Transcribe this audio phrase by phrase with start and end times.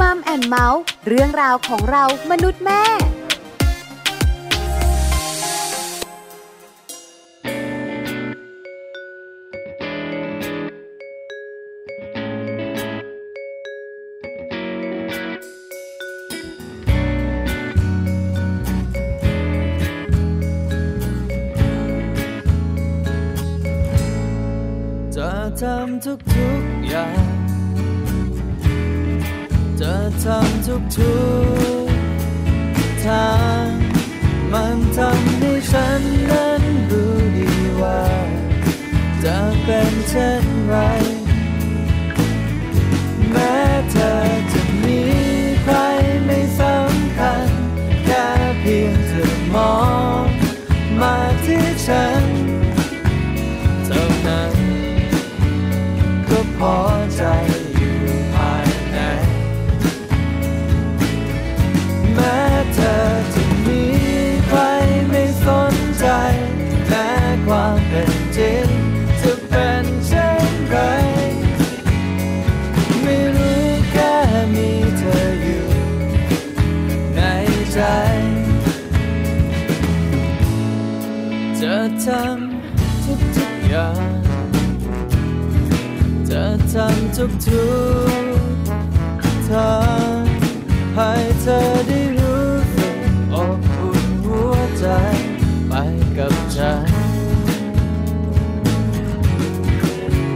[0.00, 2.82] มัมแอนเมาส์เรื่องราวของเรามนุษย์แม่
[25.16, 25.30] จะ
[25.60, 31.35] ทำทุำ
[82.06, 83.14] จะทำทุ
[83.50, 84.20] กๆอย่าง
[86.30, 87.66] จะทำทุกทุ
[88.22, 89.74] กๆทา
[90.16, 90.22] ง
[90.94, 92.96] ให้เธอได้รู้สึก
[93.34, 94.86] อบอุ่นหัวใจ
[95.68, 95.72] ไป
[96.18, 96.86] กับฉัน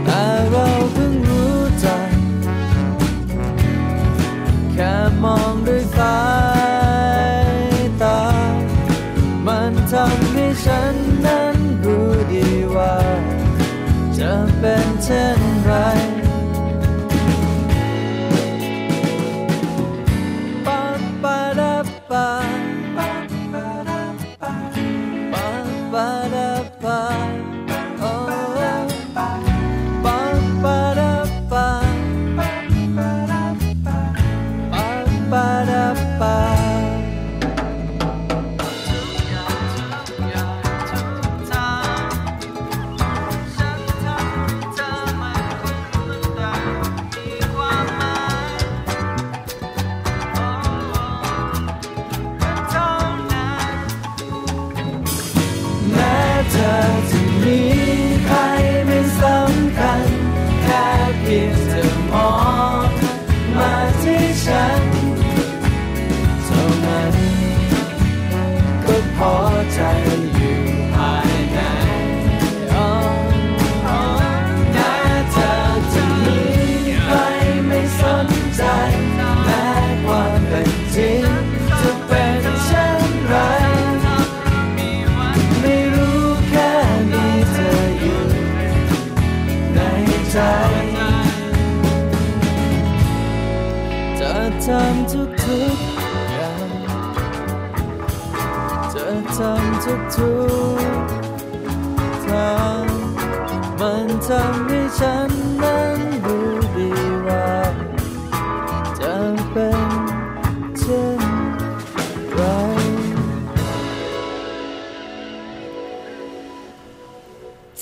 [0.03, 2.07] แต่เราเพิ่งรู้จัก
[4.73, 6.40] แค่มองด้วยสา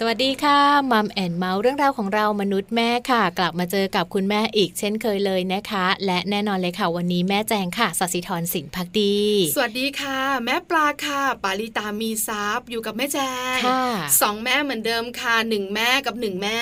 [0.02, 0.60] สวัสดีค่ะ
[0.92, 9.18] มัมแอนเมาส์เรื่องราวของเรามนุษย์แม่ค่ะ กลับมาเจอกับคุณแม่อีกเช่นเคยเลยนะคะ และแน่นอนเลยค่ะ วันนี้แม่แจงค่ะสศิธรสินพักดี
[9.56, 13.20] สวัสดีค่ะ แม่ปลาค่ะ ปาลิตามีซับอยู่กับแม่แจ
[13.56, 13.84] งค่ะ
[14.22, 16.60] สองแม่เหมือนเดิมค่ะหนึ่งแม่กับหนึ่งแม่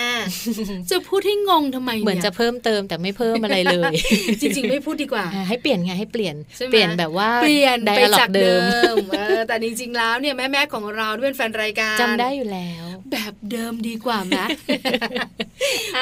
[0.91, 3.93] จะพูดให้งงทำไมยเหมือนจะเพิ่มเติมแต่ไม่เพิ่มอะไรเลย
[4.41, 8.51] จริง ๆ ไม่พูดดีกว่าอ่าให้เปลี่ยนไงให้เปลี่ยนใช่ไหมเปลี่ยนแบบว่าเปลี่ยนไดไปอะล็อจากกเดิเดิ
[8.93, 14.39] มมเออแต่จริงๆแล้วเนี่ยแม่แม่ๆของเราที่เป็นแฟนรายการจำได้อยู่แล้ว แบบเดิมดีกว่าไหม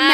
[0.06, 0.14] แหม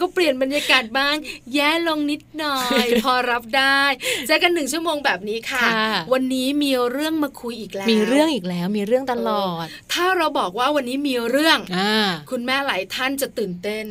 [0.00, 1.14] ก็เปลี่ยนบรรยากาศบ้าง
[1.54, 3.80] แย่ลงนิดหน่อย พอรับได้
[4.26, 13.84] เจอกันหนึ่งชั่วโมงแบบนี้ค่ะค่ะวันนี้มีเรื่องมาคุยอีกแล้ว มีเรื่องอีกแล้ว มีเรื่องตลอด ถ้าเราบอกว่าวันนี้มีเรื่องอ่าคุณแม่หลายท่านจะตื่นเต้น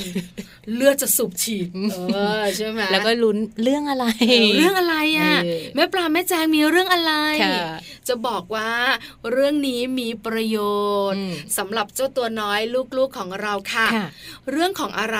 [0.76, 1.68] เลือดจะสูบฉีด
[2.14, 7.14] เออใช่ไหมแล้วก็ลุ้นเรื่องอะไรเออเรื่องอะไรอะเออแม่ปลาแม่แจงมีเรื่องอะไร
[7.44, 7.60] ค่ะ
[8.08, 8.72] จะบอกว่า
[9.32, 10.58] เรื่องนี้มีประโย
[11.12, 12.60] ชน์อืมสำหรับเจ้าตัวน้อย
[12.98, 14.08] ลูกๆของเราค่ะค่ะ
[14.52, 15.20] เรื่องของอะไร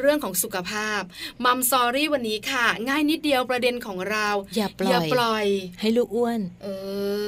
[0.00, 1.00] เรื่องของสุขภาพ
[1.44, 5.46] มัมซอรี่วันนี้ค่ะ ง่ายนิดเดียวประเด็นของเรา อย่าปล่อยอย่าปล่อย
[5.80, 6.66] ให้ลูกอ้วน เอ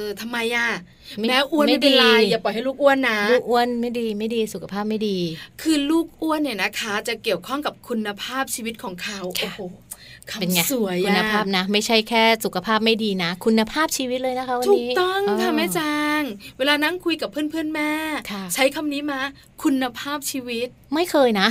[0.03, 0.69] อทำไมอะ
[1.17, 5.17] ไม่แม้อ้วนไม่ไม่เป็นไรดีอย่าปล่อยให้ลูกอ้วนนะลูกอ้วนไม่ดีไม่ดีสุขภาพไม่ดี
[5.61, 9.84] คือลูกอ้วนเนี่ยนะคะ จะเกี่ยวข้องกับคุณภาพชีวิตของเขาค่ะโอ้โห
[10.39, 16.21] เป็นไงคำสวยคุณอะภาพนะ ไม่ใช่แค่สุขภาพไม่ดีนะ คุณภาพชีวิตเลยนะคะวันถูกนี้ต้องค่ะเแม่จาง
[16.57, 17.91] เวลานั่งคุยกับเพื่อนๆแม่
[18.31, 19.19] ค่ะใช้คำนี้มา
[19.63, 21.47] คุณภาพชีวิตไม่เคยนะ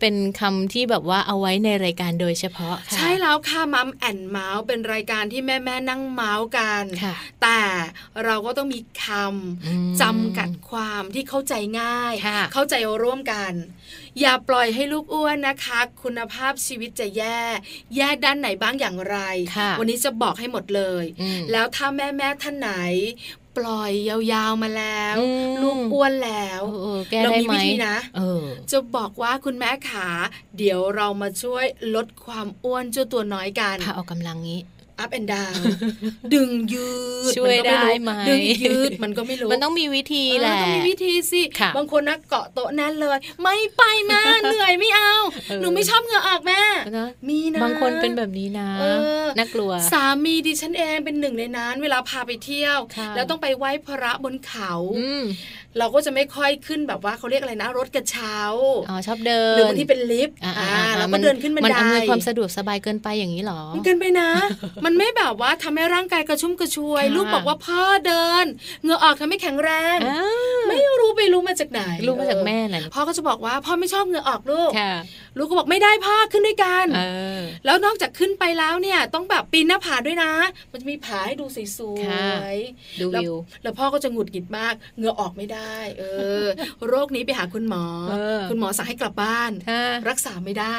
[0.00, 7.60] เป็นคำที่แบบว่าเอาไว้ในรายการโดยเฉพาะค่ะใช่แล้วค่ะมัมแอนเมาส์เป็นรายการที่แม่แม่ๆนั่งเมาส์กันค่ะแต่
[8.24, 9.04] เราก็ต้องมีค
[9.66, 13.52] อืมำจำกัดความที่เข้าใจง่ายค่ะเข้าใจร่วมกัน
[14.20, 17.40] อย่าปล่อยให้ลูกอ้วนนะคะ คุณภาพชีวิตจะแย่
[17.96, 19.18] แย่ด้านไหนบ้างอย่างไร
[19.56, 22.72] ค่ะวันนี้จะบอกให้หมดเลยอืมแล้วถ้าแม่แม่ๆท่านไหน
[23.56, 30.08] ปล่อยยาวๆมาแล้วอืมลูกอ้วนแล้วเออแก้เราได้มีไหมวิธีนะเออจะบอกว่าคุณแม่ขา
[30.58, 31.64] เดี๋ยวเรามาช่วย
[31.94, 34.58] ลดความอ้วนเจ้าตัวน้อยกันพาออกกำลังนี้
[35.02, 35.60] up and down
[36.34, 36.88] ดึงยื
[37.30, 45.14] ดช่วยนก็รู้ได้ไหมดึงยืดมันก็ไม่รู้ มันต้องมีวิธีเออแหละต้องมีวิธีสิค่ะบางคนนะเกาะโต๊ะแน่นเลย ไม่ไปแม่เหนื่อยไม่เอา
[45.48, 46.60] เออหนูไม่ชอบเหงื่อออกแม่
[46.98, 48.84] นะมีนะบางคนเป็นแบบนี้นะเอ
[49.24, 55.24] อน่ากลัว สามีดิฉันเองเป็นหนึ่งในนั้น เวลาพาไปเที่ยวค่ะแล้วต้องไปไหว้พระบนเขาอืม
[55.78, 58.36] เราก็จะไม่ค่อยขึ้นแบบว่าเขาเรียกอะไรนะรถกระเช้า
[58.88, 64.30] อ๋อชอบเดินหรือบางทีเป็นลิฟต์อ่าอ่าอ่าเราก็เดินขึ้นบันมันไดอำนวยความสะดวกสบายเกินไปอย่างนี้หรอมันเกินไปนะ
[64.84, 68.44] มันไม่แบบว่าทำให้ร่างกายกระชุ่มกระชวยค่ะลูกบอกว่าพ่อเดิน
[68.82, 70.24] เหงื่อออกทำให้แข็งแรงอ้า
[70.58, 74.94] วไม่รู้ไปรู้มาจากไหนรู้มาจากแม่น่ะพ่อก็จะบอกว่าพ่อไม่ชอบเหงื่อออกลูกค่ะ
[75.38, 77.02] ลูกก็บอกไม่ได้พ่อขึ้นด้วยกันเอ
[77.38, 80.32] อแล้วนอกจากขึ้นไปแล้วเนี่ยต้องแบบปีนหน้าผาด้วยนะ
[80.70, 81.58] มันจะมีผาให้ดูส
[81.92, 82.58] วค่ะย
[83.00, 85.59] ดูๆแล้ววิวแล้วพ่อก็จะหงุดหงิดมากเหงื่อออกไม่ได้
[85.98, 86.04] เอ
[86.42, 86.44] อ
[86.88, 90.76] โรคนี้ไปหาคุณหมอเออคุณหมอสั่งให้กลับบ้านค่ะรักษาไม่ได้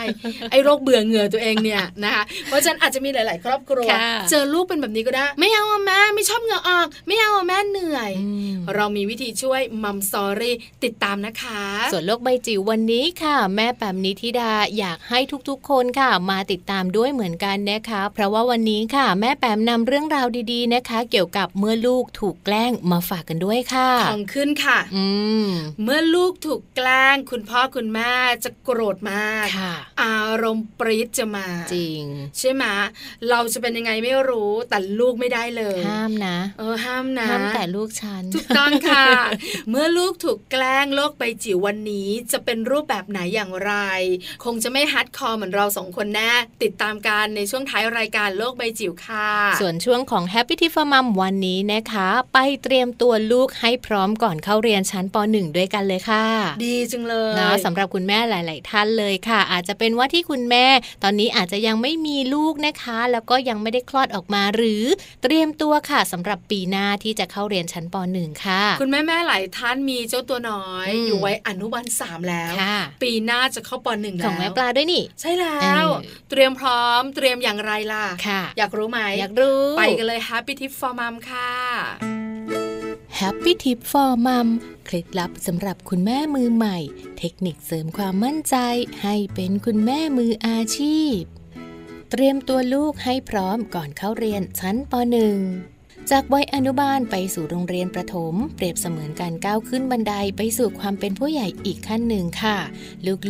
[0.51, 15.19] ไอ้โรคเบื่อเหงื่อตัวเองเนี่ยนะคะเพราะฉะนั้นอาจจะมีหลาย ๆ ครอบครัวค่ะเจอลูกเป็นแบบนี้ก็ได้ ไม่เอาอะแม่ไม่ชอบเหงื่อออก ไม่เอาอะแม่เหนื่อยอืมเรามีวิธีช่วยมัมซอรี่ติดตามนะคะ ส่วนโลกใบจิ๋ววันนี้ค่ะ แม่แปมนิธิดาอยากให้
[15.49, 25.05] ทุกๆ คนค่ะ มาติดตามด้วยเหมือนกันนะคะ เพราะว่าวันนี้ค่ะ แม่แปมนำเรื่องราวดี ๆ นะคะ เกี่ยวกับเมื่อลูกถูกแกล้งมาฝากกันด้วยค่ะของขึ้นค่ะอื
[25.47, 25.49] ม
[25.83, 28.13] เมื่อลูกถูกแกล้ง คุณพ่อคุณแม่
[28.43, 32.03] จะโกรธมากค่ะอารมณ์ปรี๊ดจะมา จริง
[32.39, 32.63] ใช่ไหม
[33.29, 39.07] เราจะเป็นยังไงไม่รู้แต่ลูกไม่ได้เลย ห้ามนะ เออห้ามนะห้ามแต่ลูกฉันถูกต้องค่ะ
[39.69, 43.73] เมื่อลูกถูกแกล้งโลกใบจิ๋ววันนี้จะเป็นรูปแบบไหนอย่างไร
[44.43, 46.31] คงจะไม่ฮัดคอร์เหมือนเราสองคนแน่
[46.63, 49.29] ติดตามการในช่วงท้ายรายการโลกใบจิ๋วค่ะ
[49.61, 56.25] ส่วนช่วงของ Happy Tip for Mom วันนี้นะคะ ไปเตรียมตัวลูกให้พร้อมก่อนเข้าเรียนชั้นป .1 ด้วยกันเลยค่ะ
[56.65, 60.65] ดีจังเลยเนาะสำหรับคุณแม่หลาย ๆ ท่านเลยค่ะ อาจจะเป็นว่าที่คุณแม่
[61.03, 64.83] ตอนนี้อาจจะยังไม่มีลูกนะคะ แล้วก็ยังไม่ได้คลอดออกมาหรือ
[65.23, 75.99] เตรียมตัวค่ะสำหรับปีหน้าที่จะเข้าเรียนชั้นป .1 ค่ะ คุณแม่แม่ๆหลายท่านมีเจ้าตัวน้อยอืมอยู่ไว้อนุบาลสามแล้วค่ะปีหน้าจะเข้าปหนึ่งขแล้องแม่วปลาด้วยนี่ ใช่แล้เอวอ
[76.29, 82.10] เตรียมพร้อมเตรียมอย่างไรล่ะค่ะ อยากรู้ไหมอยากรู้ ไปกันเลย Happy Tip for Mom ค่ะ
[83.19, 84.47] Happy Tip for Mom
[84.85, 86.77] เคล็ดลับสำหรับคุณแม่มือใหม่
[87.17, 88.55] เทคนิคเสริมความมั่นใจ
[89.01, 91.19] ให้เป็นคุณแม่มืออาชีพ
[92.11, 94.93] เตรียมตัวลูกให้พร้อมก่อนเข้าเรียนชั้นป
[95.35, 95.70] .1
[96.09, 102.57] จากวัยอนุบาลไปสู่โรงเรียนประถม เปรียบเสมือนการก้าวขึ้นบันไดไปสู่ความเป็นผู้ใหญ่อีกขั้นหนึ่งค่ะ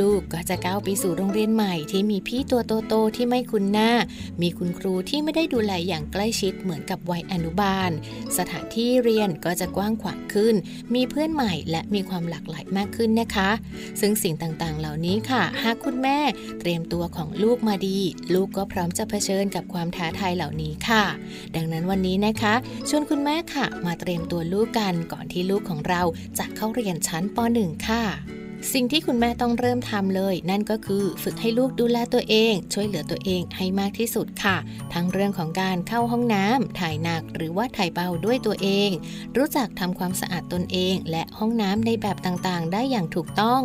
[0.01, 3.91] ลูกๆก็จะก้าวไปสู่โรงเรียนใหม่ที่มีพี่ตัวโตๆที่ไม่คุ้นหน้า
[4.41, 7.92] มีคุณครูที่ไม่ได้ดูแลอย่างใกล้ชิดเหมือนกับวัยอนุบาล
[8.37, 10.56] สถานที่เรียนก็จะกว้างขวางขึ้น
[10.95, 13.49] มีเพื่อนใหม่และมีความหลากหลายมากขึ้นนะคะ
[13.99, 16.19] ซึ่งสิ่งต่างๆ เหล่านี้ค่ะ หากคุณแม่
[16.59, 17.99] เตรียมตัวของลูกมาดี
[18.33, 21.04] ลูกก็พร้อมจะเผชิญกับความท้าทายเหล่านี้ค่ะ
[21.56, 22.56] ดังนั้นวันนี้นะคะ
[22.89, 26.01] ชวนคุณแม่ค่ะ มาเตรียมตัวลูกกันก่อนที่ลูกของเรา
[26.39, 28.03] จะเข้าเรียนชั้นป .1 ค่ะ
[28.73, 34.57] สิ่งที่คุณแม่ต้องเริ่มทำเลย นั่นก็คือฝึกให้ลูกดูแลตัวเอง ช่วยเหลือตัวเองให้มากที่สุดค่ะ
[34.94, 38.89] ทั้งเรื่องของการเข้าห้องน้ำถ่ายหนักหรือว่าถ่ายเบาด้วยตัวเอง
[39.37, 43.61] รู้จักทำความสะอาดตนเอง และห้องน้ำในแบบต่างๆ ได้อย่างถูกต้อง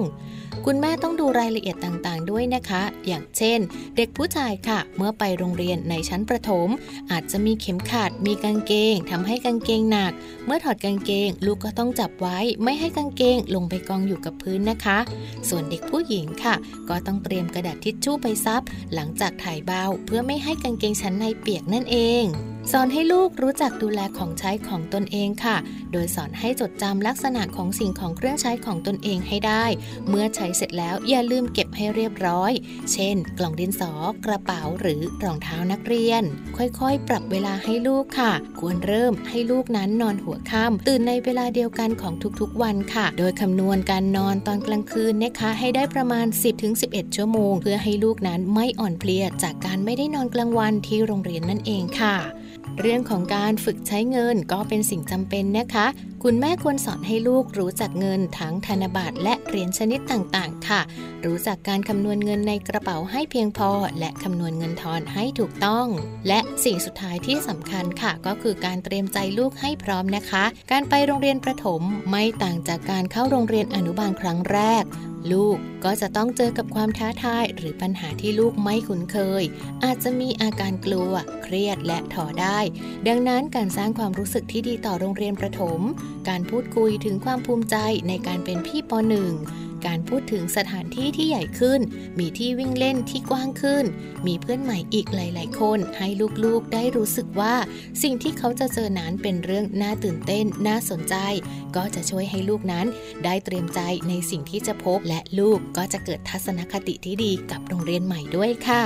[0.67, 3.59] คุณแม่ต้องดูรายละเอียดต่างๆ ด้วยนะคะ อย่างเช่น
[3.97, 6.69] เด็กผู้ชายค่ะ เมื่อไปโรงเรียนในชั้นประถม
[7.11, 10.13] อาจจะมีเข็มขัดมีกางเกงทำให้กางเกงหนัก
[10.47, 14.86] เมื่อถอดกางเกง ลูกก็ต้องจับไว้ไม่ให้กางเกงลงไปกองอยู่กับพื้นนะคะ
[15.49, 16.55] ส่วนเด็กผู้หญิงค่ะ
[16.89, 18.63] ก็ต้องเตรียมกระดาษทิชชู่ไปซับ
[18.95, 22.25] หลังจากถ่ายเบาเพื่อไม่ให้กางเกงชั้นในเปียกนั่นเอง
[22.73, 25.57] สอนให้ลูกรู้จักดูแลของใช้ของตนเองค่ะ
[25.93, 29.65] โดยสอนให้จดจำลักษณะของสิ่งของเครื่องใช้ของตนเองให้ได้
[30.09, 32.53] เมื่อใช้เสร็จแล้วอย่าลืมเก็บให้เรียบร้อย
[32.93, 33.93] เช่น กล่องดินสอ
[34.25, 36.23] กระเป๋าหรือรองเท้านักเรียน
[36.57, 46.27] ค่อยๆ ปรับเวลาให้ลูกค่ะ ควรเริ่มให้ลูกนั้นนอนหัวค่ำตื่นในเวลาเดียวกันของทุกๆวันค่ะ โดยคำนวณการนอนตอนกลางคืนนะคะให้ได้ประมาณ
[46.71, 52.17] 10-11 ชั่วโมง เพื่อให้ลูกนั้นไม่อ่อนเพลียจากการไม่ได้นอนกลางวันที่โรงเรียนนั่นเองค่ะ
[52.81, 55.87] เรื่องของการฝึกใช้เงินก็เป็นสิ่งจำเป็นนะคะ
[56.29, 60.81] คุณแม่ควรสอนให้ลูกรู้จักเงินทั้งธนบัตรและเหรียญชนิดต่างๆ ค่ะ
[61.27, 65.87] รู้จักการคำนวณเงินในกระเป๋าให้เพียงพอ และคำนวณเงินทอนให้ถูกต้อง
[66.29, 74.85] และสิ่งสุดท้ายที่สำคัญค่ะ ก็คือการเตรียมใจลูกให้พร้อมนะคะ การไปโรงเรียนประถมไม่ต่างจากการเข้าโรงเรียนอนุบาลครั้งแรก
[75.33, 79.45] ลูกก็จะต้องเจอกับความท้าทายหรือปัญหาที่ลูกไม่คุ้นเคย
[79.85, 82.59] อาจจะมีอาการกลัว เครียดและถอได้
[83.09, 85.81] ดังนั้นการสร้างความรู้สึกที่ดีต่อโรงเรียนประถม
[86.29, 87.77] การพูดคุยถึงความภูมิใจ
[88.09, 91.81] ในการเป็นพี่ป .1 การพูดถึงสถานที่ที่ใหญ่ขึ้น
[92.19, 93.85] มีที่วิ่งเล่นที่กว้างขึ้น
[94.27, 96.09] มีเพื่อนใหม่อีกหลาย ๆ คน ให้
[96.45, 97.55] ลูกๆได้รู้สึกว่า
[98.03, 101.15] สิ่งที่เขาจะเจอนั้นเป็นเรื่องน่าตื่นเต้น น่าสนใจ
[101.77, 102.87] ก็จะช่วยให้ลูกนั้น
[103.25, 108.85] ได้เตรียมใจในสิ่งที่จะพบ และลูกก็จะเกิดทัศนคติที่ดีกับโรงเรียนใหม่ด้วยค่ะ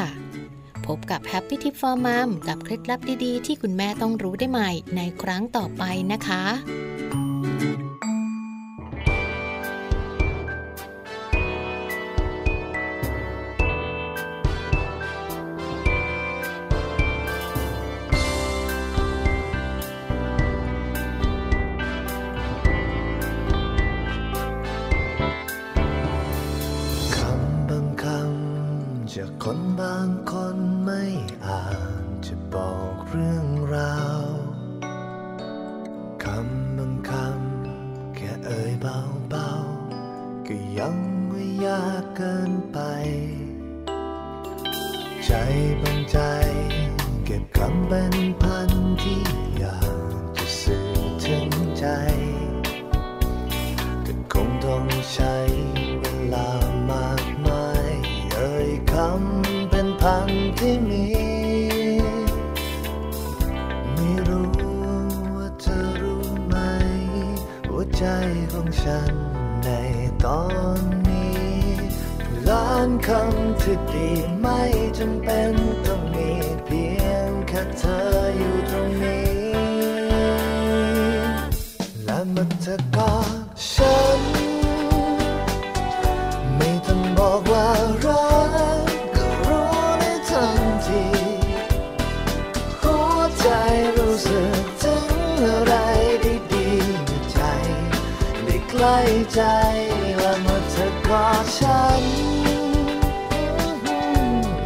[0.86, 5.82] พบกับ Happy Tip for Mom กับเคล็ดลับดี ๆ ที่คุณแม่ต้องรู้ได้ใหม่ในครั้งต่อไป
[6.12, 6.42] นะคะ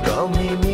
[0.07, 0.65] ก็ไม่ม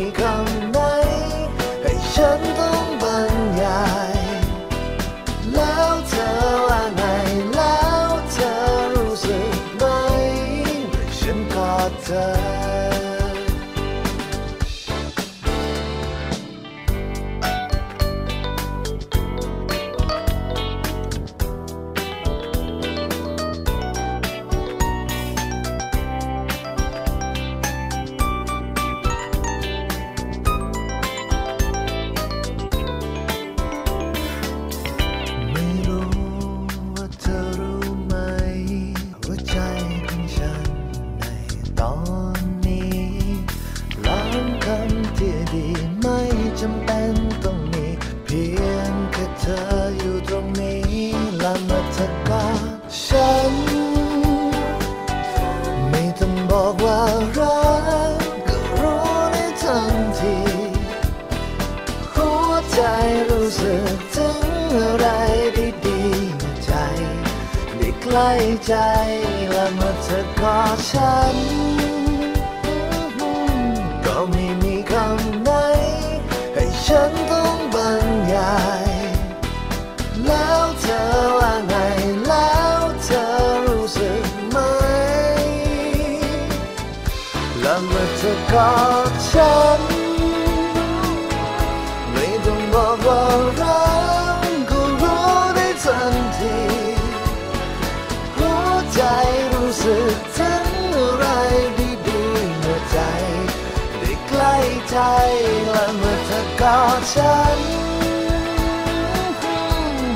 [105.71, 107.59] และเมื่อเธอกอดฉัน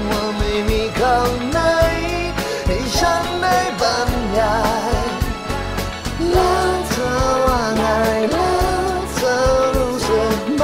[0.09, 1.59] ว่าไม่มีคำไหน
[2.67, 4.57] ให้ฉันได้บรรยา
[4.93, 4.95] ย
[6.31, 7.11] แล้วเธอ
[7.45, 7.83] ว่าไง
[8.31, 8.53] แล้
[8.83, 9.35] วเธอ
[9.75, 10.63] รู้สึกไหม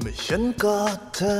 [0.00, 1.38] เมื่อฉันกอดเธอ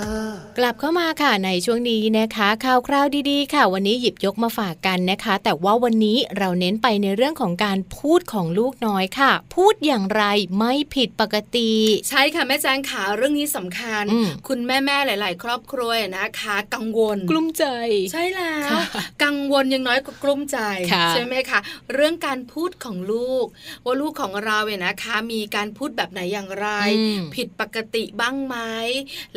[0.59, 10.23] กลับเข้ามาค่ะในช่วงนี้นะคะข่าวคราวดีๆ ค่ะ วันนี้หยิบยกมาฝากกันนะคะ แต่ว่าวันนี้เราเน้นไปในเรื่องของการพูดของลูกน้อยค่ะ พูดอย่างไร
[10.59, 11.73] ไม่ผิดปกติ
[12.11, 17.65] ใช่ค่ะแม่แจงขาเรื่องนี้สำคัญอืมคุณแม่แม่ๆหลาย ๆ ครอบครัวนะคะ กังวล กลุ้มใจ
[18.13, 18.83] ใช่แล้วค่ะ
[19.25, 20.59] กังวลยังน้อยกว่ากลุ้มใจ
[20.93, 21.59] ค่ะใช่ไหมคะ
[21.93, 23.45] เรื่องการพูดของลูก
[23.85, 26.69] ว่าลูกของเราเนี่ยนะคะ มีการพูดแบบไหนอย่างไร
[26.99, 28.57] อืมผิดปกติบ้างไหม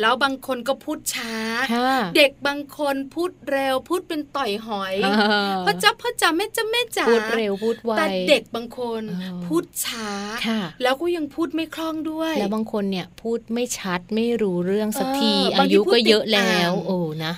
[0.00, 1.32] แล้วบางคนก็พูดช้า
[1.74, 5.08] ค่ะเด็กบางคนพูดเร็วพูดเป็นต่อยหอยเอ
[5.50, 10.10] อพ่อจ๊บพ่อจ๋าแม่จ๊ะแม่จ๋าพูดเร็วพูดไวแต่เด็กบางคนเออพูดช้า
[10.46, 17.32] ค่ะแล้วก็ยังพูดไม่คล่องด้วย แล้วบางคนเนี่ยพูดไม่ชัดไม่รู้เรื่องสักทีเออบางอาทียุพูดก็เยอะติดแล้วอ่างโอ้นะ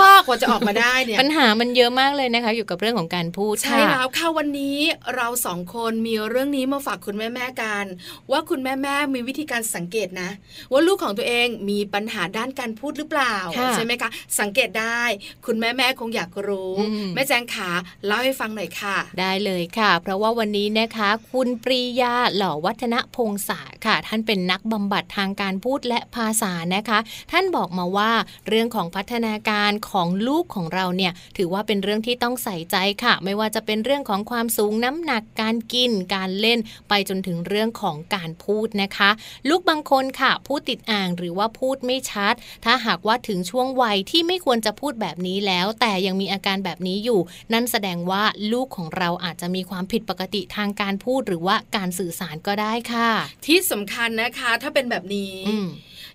[0.00, 4.78] ปะปะปะป้ากว่าจะออกมาได้เนี่ยปัญหามันเยอะมากเลยนะคะอยู่กับเรื่องของการพูดใช่ค่ะแล้วค่ะวันนี้
[5.16, 7.84] เราสองคนมีเรื่องนี้มาฝากคุณแม่แม่ๆกัน
[8.30, 10.30] ว่าคุณแม่แม่ๆมีวิธีการสังเกตนะ
[10.72, 15.02] ว่าลูกของตัวเองมีปัญหาด้านการพูดหรือเปล่าค่ะใช่ไหมคะสังเกตได้
[15.46, 17.70] คุณแม่แม่ๆคงอยากรู้อืมแม่แจงขา
[18.06, 26.98] เล่าให้ฟังหน่อยค่ะ ได้เลยค่ะ เพราะว่าวันนี้นะคะ คุณปรียาหล่อวัฒนพงศาค่ะ ท่านเป็นนักบำบัดทางการพูดและภาษานะคะ
[27.32, 28.10] ท่านบอกมาว่า
[28.48, 39.10] เรื่องของพัฒนาการของลูกของเราเนี่ยถือว่าเป็นเรื่องที่ต้องใส่ใจค่ะ ไม่ว่าจะเป็นเรื่องของความสูงน้ำหนักการกินการเล่น ไปจนถึงเรื่องของการพูดนะคะ
[39.48, 47.20] ลูกบางคนค่ะ พูดติดอ่างหรือว่าพูดไม่ชัด ถ้าหากว่าถึงช่วงวัยที่ไม่ควรจะพูดแบบนี้แล้ว แต่ยังมีอาการแบบนี้อยู่
[47.52, 53.10] นั่นแสดงว่าลูกของเราอาจจะมีความผิดปกติทางการพูดหรือว่าการสื่อสารก็ได้ค่ะ
[53.46, 55.34] ที่สำคัญนะคะ ถ้าเป็นแบบนี้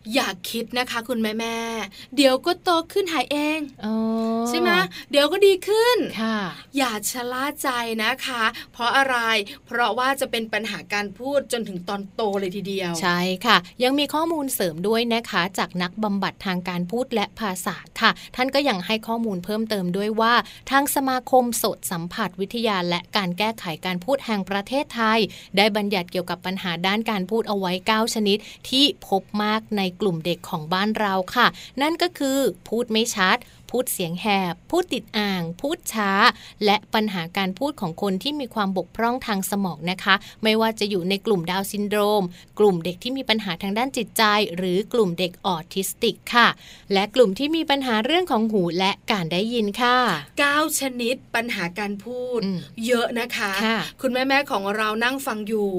[0.05, 3.95] อืมอย่าคิดนะคะ คุณแม่แม่ๆเดี๋ยวก็โตขึ้นหายเองอ๋อ
[4.49, 4.69] ใช่ไหม
[5.11, 6.37] เดี๋ยวก็ดีขึ้นค่ะ
[6.77, 7.69] อย่าชะล่าใจ
[8.03, 8.43] นะคะ
[8.73, 9.17] เพราะอะไร
[9.65, 20.33] เพราะว่าจะเป็นปัญหาการพูดจนถึงตอนโตเลยทีเดียว ใช่ค่ะ ยังมีข้อมูลเสริมด้วยนะคะ จากนักบำบัดทางการพูดและภาษาค่ะ ท่านก็ยังให้ข้อมูลเพิ่มเติมด้วยว่า
[20.71, 25.19] ทางสมาคมสดสัมผัสวิทยาและการแก้ไขการพูดแห่งประเทศไทย
[25.57, 28.37] ได้บัญญัติเกี่ยวกับปัญหาด้านการพูดเอาไว้ 9 ชนิด
[28.69, 31.47] ที่พบมากในกลุ่มเด็กของบ้านเราค่ะ
[31.81, 33.37] นั่นก็คือพูดไม่ชัด
[33.77, 36.11] พูดเสียงแหบ พูดติดอ่าง พูดช้า
[36.65, 42.23] และปัญหาการพูดของคนที่มีความบกพร่องทางสมองนะคะ ไม่ว่าจะอยู่ในกลุ่มดาวน์ซินโดรม
[42.59, 44.23] กลุ่มเด็กที่มีปัญหาทางด้านจิตใจ
[44.55, 46.47] หรือกลุ่มเด็กออทิสติกค่ะ
[46.93, 49.97] และกลุ่มที่มีปัญหาเรื่องของหูและการได้ยินค่ะ
[50.43, 55.69] 9 ชนิดปัญหาการพูดอืมเยอะนะคะค่ะคุณแม่แม่ๆของเรานั่งฟังอยู่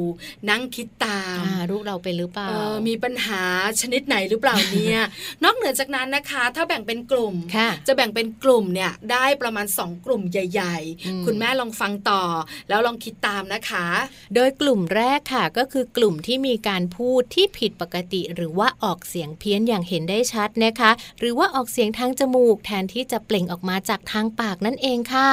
[0.51, 3.43] นั่งคิดตามอ่าลูกเราเป็นหรือเปล่าเออมีปัญหา
[3.81, 5.01] ชนิดไหนหรือเปล่าเนี่ย
[5.45, 12.23] นอกเหนือจากนั้นนะคะ ถ้าแบ่งเป็นกลุ่มค่ะจะแบ่งเป็นกลุ่มเนี่ยได้ประมาณ 2 กลุ่มใหญ่อืมๆคุณแม่ลองฟังต่อ
[12.69, 13.87] แล้วลองคิดตามนะคะ
[14.35, 25.31] โดยกลุ่มแรกค่ะก็คือกลุ่มที่มีการพูดที่ผิดปกติ หรือว่าออกเสียงเพี้ยนอย่างเห็นได้ชัดนะคะ หรือว่าออกเสียงทางจมูก แทนที่จะเปล่งออกมาจากทางปากนั่นเองค่ะ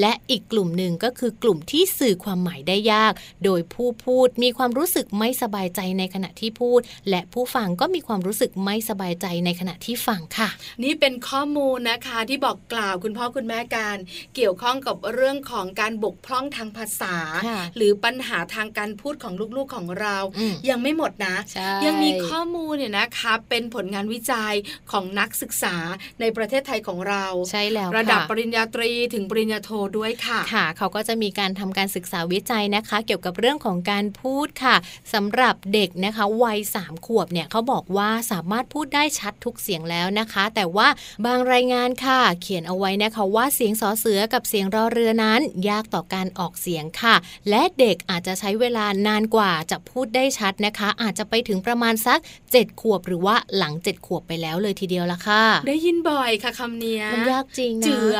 [0.00, 3.12] และอีกกลุ่มหนึ่งก็คือกลุ่มที่สื่อความหมายได้ยาก
[3.44, 6.80] โดยผู้พูดมีความรู้สึกไม่สบายใจในขณะที่พูด
[7.10, 10.48] และผู้ฟังก็มีความรู้สึกไม่สบายใจในขณะที่ฟังค่ะ
[10.84, 13.96] นี่เป็นข้อมูลนะคะที่บอกกล่าวคุณพ่อคุณแม่การ
[14.34, 24.54] เกี่ยวข้องกับเรื่องของการบกพร่องทางภาษาค่ะหรือปัญหาทางการพูดของลูกๆของเราอืมยังไม่หมดนะใช่ยังมีข้อมูลเนี่ยนะคะเป็นผลงานวิจัย
[24.92, 25.76] ของนักศึกษา
[26.20, 34.76] ในประเทศไทยของเราใช่แล้วระดับค่ปริญญาตรีถึงปริญญาโทด้วยค่ะค่ะ เขาก็จะมีการทำการศึกษาวิจัยนะคะ เกี่ยวกับเรื่องของการพูดค่ะ
[35.14, 40.88] สำหรับเด็กนะคะวัย3ขวบเนี่ยเขาบอกว่าสามารถพูดได้ชัดทุกเสียงแล้วนะคะ แต่ว่า
[41.26, 47.14] บางรายงานค่ะ เขียนเอาไว้นะคะว่าเสียงสอเสือกับเสียงรอเรือนั้น ยากต่อการออกเสียงค่ะ
[47.50, 52.18] และเด็กอาจจะใช้เวลานานกว่าจะพูดได้ชัดนะคะ อาจจะไปถึงประมาณสัก
[52.50, 58.18] 7 ขวบหรือว่าหลัง 7 ขวบไปแล้วเลยทีเดียวละค่ะ ได้ยินบ่อยค่ะคำเนี้ยมันยากจริงนะเจือ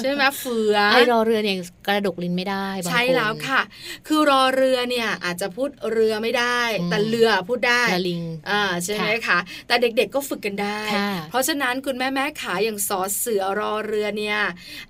[0.00, 3.60] ใช่ไหมเฟือไอรอเรือเนี่ยกระดกลิ้นไม่ได้บางคนใช่แล้วค่ะ
[4.06, 14.38] คือรอเรือเนี่ยอาจจะพูดเรือไม่ได้อืมแต่เรือพูดได้ละลิงอ่าใช่ไหมคะแต่เด็กๆก็ฝึกกันได้ค่ะเพราะฉะนั้นคุณแม่แม่ขาอย่างสอเสือรอเรือเนี่ย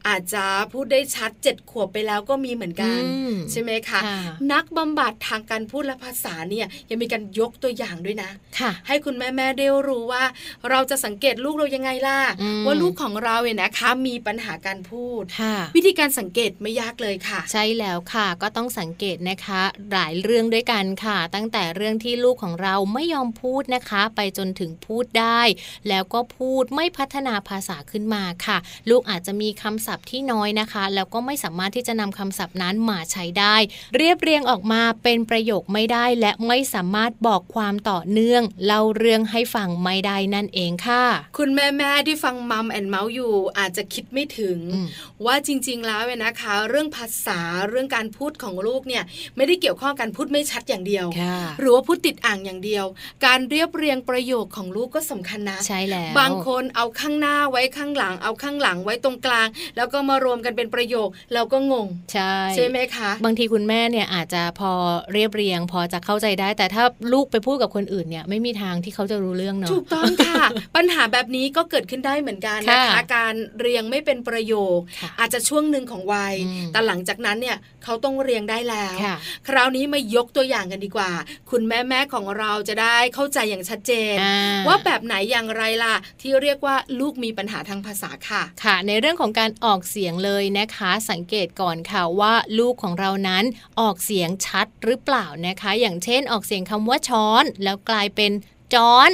[0.09, 4.19] อาจจะพูดได้ชัดเจ็ดขวบไปแล้วก็มีเหมือนกันอืมใช่ไหมคะค่ะ
[4.53, 10.25] นักบำบัดทางการพูดและภาษาเนี่ยยังมีการยกตัวอย่างด้วยนะค่ะ ให้คุณแม่แม่ๆได้รู้ว่า
[10.71, 19.61] เราจะสังเกตลูกเรายังไงล่ะอืมว่าลูกของเราเนี่ยนะคะมีปัญหาการพูดค่ะวิธีการสังเกตไม่ยากเลยค่ะ ใช่แล้วค่ะก็ต้องสังเกตนะคะ
[19.93, 25.41] หลายเรื่องด้วยกันค่ะ ตั้งแต่เรื่องที่ลูกของเราไม่ยอมพูดนะคะ ไปจนถึงพูดได้
[25.89, 28.59] แล้วก็พูดไม่พัฒนาภาาษาขึ้นมาค่ะ
[28.91, 33.57] ลูกอาจจะมีคำศัพท์ที่น้อยนะคะ แล้วก็ไม่สามารถที่จะนำคำศัพท์นั้นมาใช้ได้
[33.97, 41.05] เรียบเรียงออกมาเป็นประโยคไม่ได้และไม่สามารถบอกความต่อเนื่องเล่าเรื่องให้ฟังไม่ได้นั่นเองค่ะ
[41.39, 44.87] คุณแม่แม่ๆที่ฟังมัมแอนเมาส์อยู่อาจจะคิดไม่ถึงอืม
[45.27, 49.03] ว่าจริง ๆ แล้วเนี่ยนะคะ เรื่องภาษาเรื่องการพูดของลูกเนี่ย
[49.37, 52.85] ไม่ได้เกี่ยวข้องกันพูดไม่ชัดอย่างเดียวค่ะหรือว่าพูดติดอ่างอย่างเดียว
[53.27, 64.73] การเรียบเรียงประโยคของลูกก็สำคัญนะใช่แล้วบางคนเอาข้างหน้าไว้ข้างหลังเอาข้างหลังไว้ตรงกลาง แล้วก็มารวมกันเป็นประโยคเราก็งง ใช่ใช่ไหมคะ บางทีคุณแม่เนี่ยอาจจะพอ
[65.13, 70.45] เรียบเรียง พอจะเข้าใจได้ แต่ถ้าลูกไปพูดกับคนอื่นเนี่ยไม่มีทางที่เขาจะรู้เรื่องเนาะถูกต้องค่ะ
[70.77, 79.17] ปัญหาแบบนี้ก็เกิดขึ้นได้เหมือนกันนะคะค่ะการเรียงไม่เป็นประโยคค่ะอาจจะช่วงหนึ่งของวัยอืมแต่หลังจากนั้นเนี่ย เขาต้องเรียงได้แล้วค่ะ
[79.49, 81.11] คราวนี้มายกตัวอย่างกันดีกว่า
[81.51, 84.35] คุณแม่แม่ๆของเราจะได้เข้าใจอย่างชัดเจนอ่
[84.67, 93.45] ว่าแบบไหนอย่างไรล่ะ ที่เรียกว่าลูกมีปัญหาทางภาษาค่ะ ค่ะ ในเรื่องของการออกเสียงเลยนะคะ สังเกตก่อนค่ะว่าลูกของเรานั้น
[93.81, 98.33] ออกเสียงชัดหรือเปล่านะคะ อย่างเช่นออกเสียงคำว่าช้อนแล้วกลายเป็น
[98.75, 99.11] จอน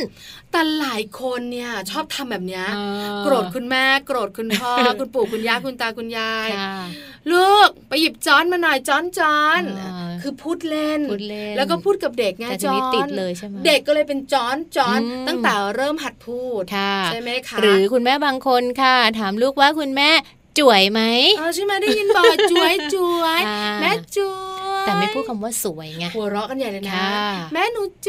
[0.53, 6.75] แต่หลายคนเนี่ยชอบทำแบบเนี้ยเออโกรธคุณแม่โกรธคุณพ่อคุณปู่คุณย่าคุณตาคุณยายค่ะ
[7.33, 20.11] ลูกไปหยิบจ้อนมาหน่อยจ้อนจ้อนอ่าคือพูดเล่นพูดเล่น แล้วก็พูดกับเด็กไงแต่ทีจ้อนี้นติดเลยใช่ไหมเด็กก็เลยเป็นจ้อนจ้อนอืมตั้งแต่เริ่มหัดพูดค่ะใช่ไหมคะหรือคุณแม่บางคนค่ะ ถามลูกว่าคุณแม่
[20.61, 21.03] จ่วยไหม
[21.39, 24.35] เออใช่ไหมได้ยินบ่อยจวยจวยอ่าแม่จว
[24.83, 28.09] ยแต่ไม่พูดคำว่าสวยไงหัวเราะกันใหญ่เลยนะค่ะแม่หนูจ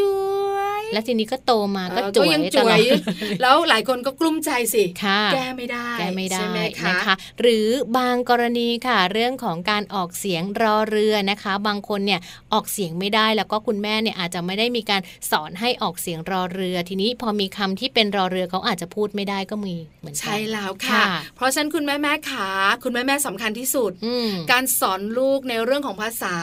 [0.52, 3.00] วย แล้วทีนี้ก็โตมาก็เออจ่วยยังตจวลอยด
[3.42, 12.20] แล้วหลายคนก็กลุ้มใจสิค่ะแก้ไม่ได้แก้ไม่ได้ใช่ไหมคะนะคะหรือบางกรณีค่ะ เรื่องของการออกเสียงรอเรือนะคะ บางคนเนี่ย
[12.54, 22.50] ออกเสียงไม่ได้แล้วก็คุณแม่เนี่ยอาจจะไม่ได้มีการสอนให้ออกเสียงรอเรือ ทีนี้พอมีคำที่เป็นรอเรือเขาอาจจะพูดไม่ได้ก็มีเหมือนกันใช่แล้วค่ะค่ะเพราะฉะนั้นคุณแม่แม่ขา
[22.84, 26.36] คุณแม่แม่สำคัญที่สุดอืมการสอนลูกในเรื่องของภาษา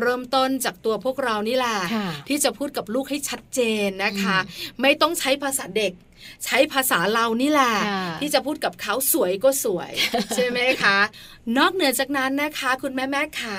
[0.00, 4.38] เริ่มต้นจากตัวพวกเรานี่แหละค่ะที่จะพูดกับลูกให้ชัดเจนนะคะ
[4.80, 5.92] ไม่ต้องใช้ภาษาเด็ก
[6.44, 9.92] ใช้ภาษาเรานี่แหละค่ะที่จะพูดกับเขาสวยก็สวย
[10.34, 10.98] ใช่ไหมคะ
[11.58, 13.58] นอกเหนือจากนั้นนะคะ คุณแม่แม่ขา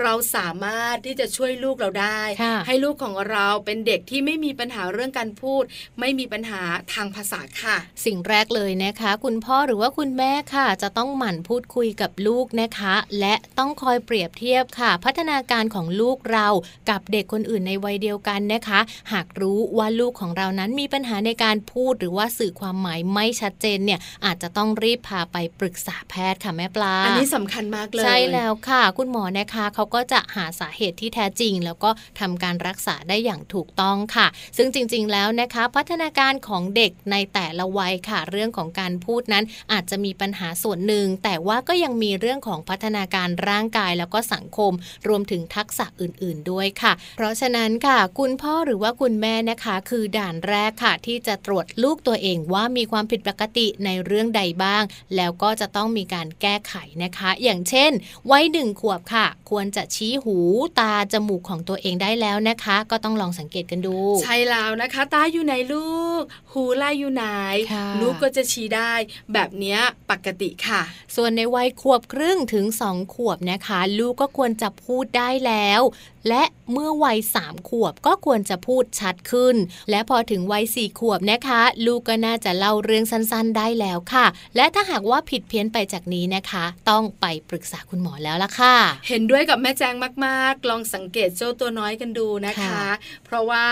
[0.00, 5.62] เราสามารถที่จะช่วยลูกเราได้ค่ะให้ลูกของเราเป็นเด็กที่ไม่มีปัญหาเรื่องการพูด
[6.00, 6.62] ไม่มีปัญหา
[6.92, 16.48] ทางภาษาค่ะ สิ่งแรกเลยนะคะ คุณพ่อหรือว่าคุณแม่ค่ะ จะต้องหมั่นพูดคุยกับลูกนะคะ และต้องคอยเปรียบเทียบค่ะ พัฒนาการของลูกเรา
[16.90, 18.80] กับเด็กคนอื่นในวัยเดียวกันนะคะ
[19.12, 34.26] หากรู้ว่าลูกของเรานั้นมีปัญหาในการพูดหรือว่าสื่อความหมายไม่ชัดเจนเนี่ยอาจจะต้องรีบพาไปปรึกษาแพทย์ค่ะแม่ปลา อันนี้สำคัญมากเลย ใช่แล้วค่ะ คุณหมอนะคะเขาก็จะหาสาเหตุที่แท้จริง แล้วก็ทำการรักษาได้อย่างถูกต้องค่ะ
[34.56, 44.72] ซึ่งจริง ๆ แล้วนะคะ พัฒนาการของเด็กในแต่ละวัยค่ะ เรื่องของการพูดนั้นอาจจะมีปัญหาส่วนหนึ่ง แต่ว่าก็ยังมีเรื่องของพัฒนาการร่างกายแล้วก็สังคม
[45.08, 54.82] รวมถึงทักษะอื่น ๆ ด้วยค่ะ เพราะฉะนั้นค่ะ คุณพ่อหรือว่าคุณแม่นะคะ คือด่านแรกค่ะ ที่จะตรวจลูกตัวเองว่ามีความผิดปกติในเรื่องใดบ้าง
[55.16, 57.90] แล้วก็จะต้องมีการแก้ไขนะคะ อย่างเช่น
[58.30, 60.38] วัยหนึ่งขวบค่ะ ควรจะชี้หู
[60.80, 67.24] ตาจมูกของตัวเองได้แล้วนะคะ ก็ต้องลองสังเกตกันดู ใช่แล้วนะคะ ตาอยู่ไหนลูก หูล่าอยู่ไหน
[67.72, 68.92] ค่ะลูกก็จะชี้ได้
[69.32, 70.82] แบบเนี้ยปกติค่ะ
[71.16, 75.80] ส่วนในวัยขวบครึ่งถึง2ขวบนะคะ ลูกก็ควรจะพูดได้แล้ว
[76.28, 76.42] และ
[76.72, 79.56] เมื่อวัย3ขวบก็ควรจะพูดชัดขึ้น
[79.90, 88.76] และพอถึงวัย4ขวบนะคะลูกก็น่าจะเล่าเรื่องสั้นๆได้แล้วค่ะ และถ้าหากว่าผิดเพี้ยนไปจากนี้นะคะ ต้องไปปรึกษาคุณหมอแล้วล่ะค่ะ
[89.08, 89.94] เห็นด้วยกับแม่แจง
[90.26, 92.88] มากๆ ลองสังเกตเจ้าตัวน้อยกันดูนะคะค่ะ
[93.24, 93.66] เพราะว่า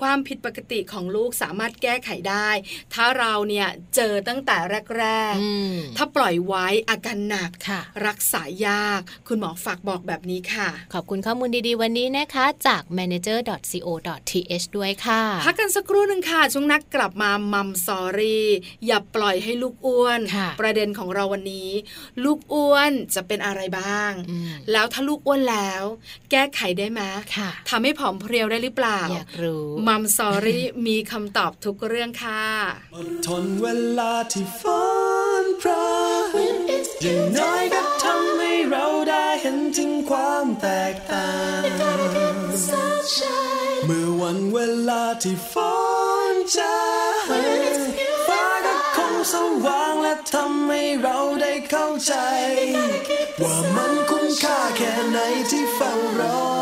[0.00, 2.48] ความผิดปกติของลูกสามารถแก้ไขได้
[2.94, 4.56] ถ้าเราเนี่ยเจอตั้งแต่
[4.98, 18.46] แรกอืมๆถ้าปล่อยไว้อาการหนักค่ะรักษายาก คุณหมอฝากบอกแบบนี้ค่ะ ขอบคุณข้อมูลดีๆ วันนี้นะคะ จาก manager.co.th ด้วยค่ะ พักกันสักครู่หนึ่งค่ะ ช่วงนักกลับมามัมสอรี่
[18.86, 21.70] อย่าปล่อยให้ลูกอ้วนค่ะประเด็นของเราวันนี้
[22.24, 25.82] ลูกอ้วนจะเป็นอะไรบ้างอืมแล้วถ้าลูกอ้วนแล้ว
[26.30, 27.00] แก้ไขได้ไหม
[27.36, 32.44] ค่ะทำให้ผอมเพรียวได้หรือเปล่าอยากรู้มัมสอรี่มีคำตอบทุกเรื่องค่ะ
[32.94, 33.66] อดทนเว
[33.98, 34.62] ลาที่ฝ
[35.42, 35.90] นพรา
[36.26, 36.30] ง
[37.02, 41.60] อย่างน้อยก็ทำให้เราได้เห็นถึงความแตกต่าง
[43.86, 45.54] เมื่อวันเวลาที่ฝ
[46.32, 47.17] นจางฟ้าก็คง
[49.32, 52.14] สว่างและทำให้เราได้เข้าใจ
[53.42, 55.18] ว่ามันคุ้มค่าแค่ไหน
[55.50, 56.57] ที่เฝ้ารอ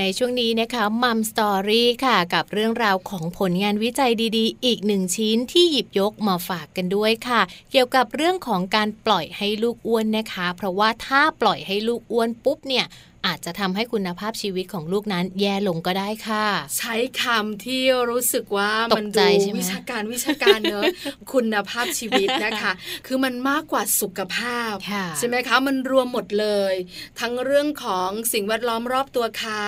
[0.00, 12.86] ในช่วงนี้นะคะมัมสตอรี่ค่ะ กับเรื่องราวของผลงานวิจัยดีๆ อีกหนึ่งชิ้นที่หยิบยกมาฝากกันด้วยค่ะ เกี่ยวกับเรื่องของการปล่อยให้ลูกอ้วนนะคะ เพราะว่าถ้าปล่อยให้ลูกอ้วนปุ๊บเนี่ย
[13.26, 16.46] อาจจะทำให้คุณภาพชีวิตของลูกนั้นแย่ลงก็ได้ค่ะ
[16.78, 19.26] ใช้คำที่รู้สึกว่ามันดู
[19.60, 20.84] วิชาการวิชาการเนอะ
[21.32, 22.72] คุณภาพชีวิตนะคะ
[23.06, 24.74] คือมันมากกว่าสุขภาพ
[25.18, 26.74] ใช่ไหมคะมันรวมหมดเลย
[27.20, 29.64] ทั้งเรื่องของสิ่งแวดล้อมรอบตัวเขา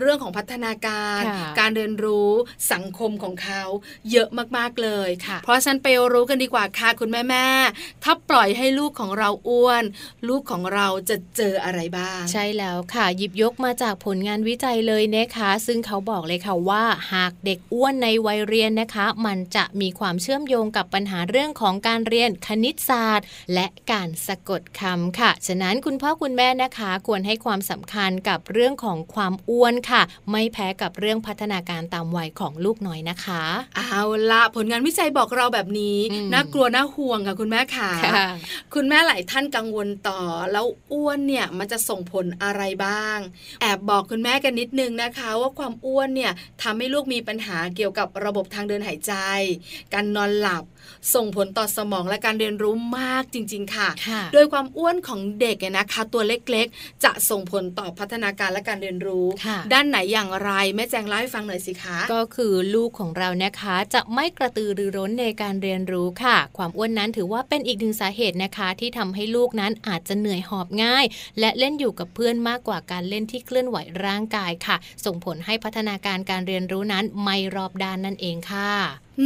[0.00, 1.22] เรื่องของพัฒนาการ
[1.60, 2.30] การเรียนรู้
[2.72, 3.62] สังคมของเขา
[4.12, 7.48] เยอะมากๆเลยค่ะ เพราะฉันไปรู้กันดีกว่าค่ะคุณแม่แม่
[8.04, 9.84] ถ้าปล่อยให้ลูกของเราอ้วน
[10.28, 33.42] ลูกของเราจะเจออะไรบ้าง ใช่แล้วค่ะ หยิบยกมาจากผลงานวิจัยเลยนะคะ ซึ่งเขาบอกเลยค่ะว่า หากเด็กอ้วนในวัยเรียนนะคะ มันจะมีความเชื่อมโยงกับปัญหาเรื่องของการเรียนคณิตศาสตร์ และการสะกดคำค่ะ ฉะนั้นคุณพ่อคุณแม่นะคะ ควรให้ความสำคัญกับเรื่องของความอ้วนค่ะ ไม่แพ้กับเรื่องพัฒนาการตามวัยของลูกน้อยนะคะ
[33.76, 37.90] เอาละผลงานวิจัยบอกเราแบบนี้อืมน่ากลัวน่าห่วงค่ะคุณแม่ค่ะ
[38.74, 40.20] คุณแม่หลายท่านกังวลต่อ
[40.52, 43.18] แล้วอ้วนเนี่ยมันจะส่งผลอะไรบ้าง
[43.60, 49.14] แอบบอกคุณแม่กันนิดนึงนะคะ ว่าความอ้วนเนี่ยทำให้ลูกมีปัญหาเกี่ยวกับระบบทางเดินหายใจ
[49.94, 50.64] การนอนหลับ
[51.14, 71.04] ส่งผลต่อสมองและการเรียนรู้มากจริงๆค่ะค่ะ โดยความอ้วนของเด็กเนี่ยนะคะ ตัวเล็กๆ จะส่งผลต่อพัฒนาการและการเรียนรู้ค่ะด้านไหนอย่างไรแม่แจงเล่าให้ฟังหน่อยสิคะ ก็คือลูกของเรานะคะ จะไม่กระตือรือร้นในการเรียนรู้ค่ะ ความอ้วนนั้นถือว่าเป็นอีกหนึ่งสาเหตุนะคะ ที่ทำให้ลูกนั้นอาจจะเหนื่อยหอบง่าย
[71.40, 78.70] และเล่นอยู่กับเพื่อนมากกว่าการเล่นที่เคลื่อนไหวร่างกายค่ะ ส่งผลให้พัฒนาการการเรียนรู้นั้นไม่รอบด้านนั่นเองค่ะ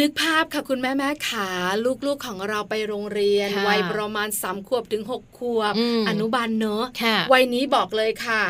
[0.01, 1.49] นึกภาพค่ะคุณแม่แม่ขา
[2.07, 8.43] ลูกๆของเราไปโรงเรียนค่ะวัยประมาณสามขวบถึงหกขวบอืมอนุบาลเนอะค่ะวัยนี้บอกเลยค่ะ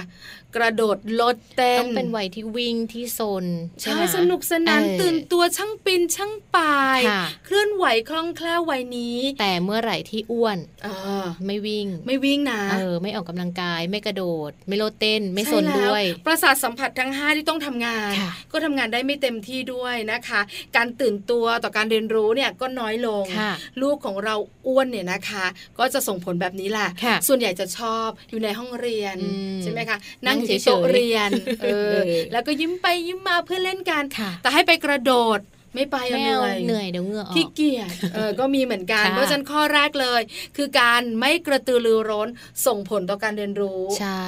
[0.56, 3.44] กระโดดลดเต้นต้องเป็นวัยที่วิ่งที่โซน
[3.80, 10.88] ใช่ใช่ไหมสนุกสนานเออตื่นตัวช่างปินช่างป่ายค่ะเคลื่อนไหวคล่องแคล่ววัยนี้ แต่เมื่อไหร่ที่อ้วนเอ
[11.24, 20.40] อไม่วิ่ง ไม่วิ่งนะเออไม่ออกกำลังกายไม่กระโดด ไม่โลดเต้น ไม่ใช่สนแล้วด้วย ประสาทสัมผัสทั้ง 5 ที่ต้องทำงานค่ะก็ทำงานได้ไม่เต็มที่ด้วยนะคะ
[20.76, 24.34] การตื่นตัวต่อการเรียนรู้เนี่ยก็น้อยลงค่ะลูกของเรา
[24.66, 25.44] อ้วนเนี่ยนะคะ
[25.78, 31.30] ก็จะส่งผลแบบนี้แหละค่ะส่วนใหญ่จะชอบอยู่ในห้องเรียนอืมใช่ไหมคะนั่นั่งงที่เฉยๆโต๊ะเรียน
[31.62, 35.38] เอเอออแล้วก็ยิ้มไปยิ้มมาเพื่อเล่นกันค่ะแต่ให้ไปกระโดด
[35.74, 40.20] ไม่ไปอะไม่เหเอานื่อยเหนื่อยเดี๋ยวเหงื่อออกขี้เกียจเออก็มีเหมือนกันค่ะเพราะฉะนั้นข้อแรกเลย
[40.56, 42.28] คือการไม่กระตือรือร้น
[42.66, 44.26] ส่งผลต่อการเรียนรู้ใช่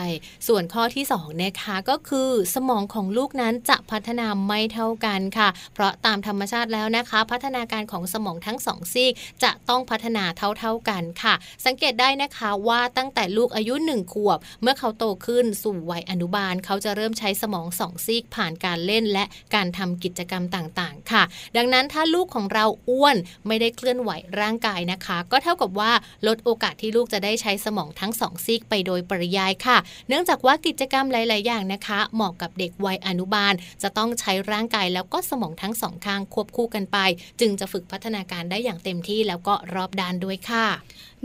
[0.49, 11.35] ส่วนข้อที่2นะคะก็คือสมองของลูกนั้นจะพัฒนาไม่เท่ากันค่ะ เพราะตามธรรมชาติแล้วนะคะ พัฒนาการของสมองทั้งสองซีกจะต้องพัฒนาเท่าๆกันค่ะ
[11.67, 21.23] สังเกตได้นะคะว่าตั้งแต่ลูกอายุ1ขวบ เมื่อเขาโตขึ้นสู่วัยอนุบาล เขาจะเริ่มใช้สมองสองซีกผ่านการเล่นและการทำกิจกรรมต่างๆ ค่ะ
[21.57, 25.93] ดังนั้นถ้าลูกของเราอ้วนไม่ได้เคลื่อนไหวร่างกายนะคะ ก็เท่ากับว่า
[26.27, 36.99] ลดโอกาสที่ลูกจะได้ใช้สมองทั้งสองซีกไปโดยปริยายค่ะ เนื่องจากว่ากิจกรรมหลาย ๆ อย่างนะคะ เหมาะกับเด็กวัยอนุบาล จะต้องใช้ร่างกายแล้วก็สมองทั้งสองข้างควบคู่กันไป
[37.41, 40.67] จึงจะฝึกพัฒนาการได้อย่างเต็มที่แล้วก็รอบด้านด้วยค่ะ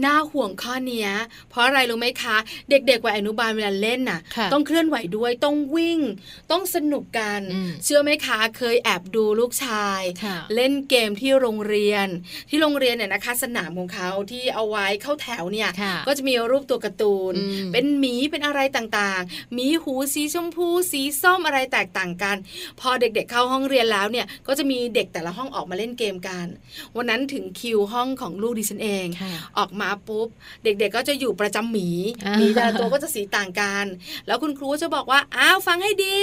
[0.05, 1.09] น่าห่วงข้อเนี้ย
[1.49, 2.37] เพราะอะไรรู้ไหมคะ
[2.69, 5.99] เด็กๆวัยอนุบาลเวลาเล่นน่ะค่ะต้องเคลื่อนไหวด้วยต้องวิ่ง
[6.51, 12.07] ต้องสนุกกันอืมเชื่อไหมคะเคยแอบดูลูกชายค่ะเล่นเกมที่โรงเรียน
[12.49, 22.37] ที่โรงเรียนเนี่ยนะคะ สนามของเขาที่เอาไว้เข้าแถวเนี่ยค่ะก็จะมีรูปตัวการ์ตูนอืมเป็นหมีเป็นอะไรต่างๆหมีหูสีชมพู สีส้มอะไรแตกต่างกัน
[22.79, 26.45] พอเด็กๆเข้าห้องเรียนแล้วเนี่ยก็จะมีเด็กแต่ละห้องออกมาเล่นเกมกัน
[26.95, 30.27] วันนั้นถึงคิวห้องของลูกดิฉันเองค่ะออกมาปุ๊บ
[30.63, 31.89] เด็กๆก็จะอยู่ประจำหมี
[32.25, 33.85] อ่าหมีแต่ละตัวก็จะสีต่างกัน
[34.27, 36.19] แล้วคุณครูก็จะบอกว่าอ้าวฟังให้ดี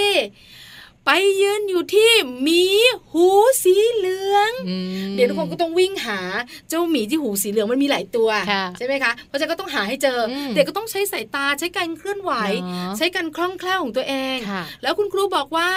[1.07, 2.11] ไปยืนอยู่ที่
[2.43, 2.65] หมี
[3.13, 3.27] หู
[3.63, 4.77] สีเหลืองอื
[5.11, 6.21] มเดี๋ยวทุกคนก็ต้องวิ่งหา
[6.69, 12.33] เจ้าหมีที่หูสีเหลืองมันมีหลายตัวค่ะใช่ไหมคะเพราะฉะนั้นก็ต้องหาให้เจออมเด็กก็ต้องใช้สายตาใช้การเคลื่อนไหว
[12.63, 15.71] เนอะใช้การคล่องแคล่วของตัวเองค่ะแล้วคุณครูบอกว่า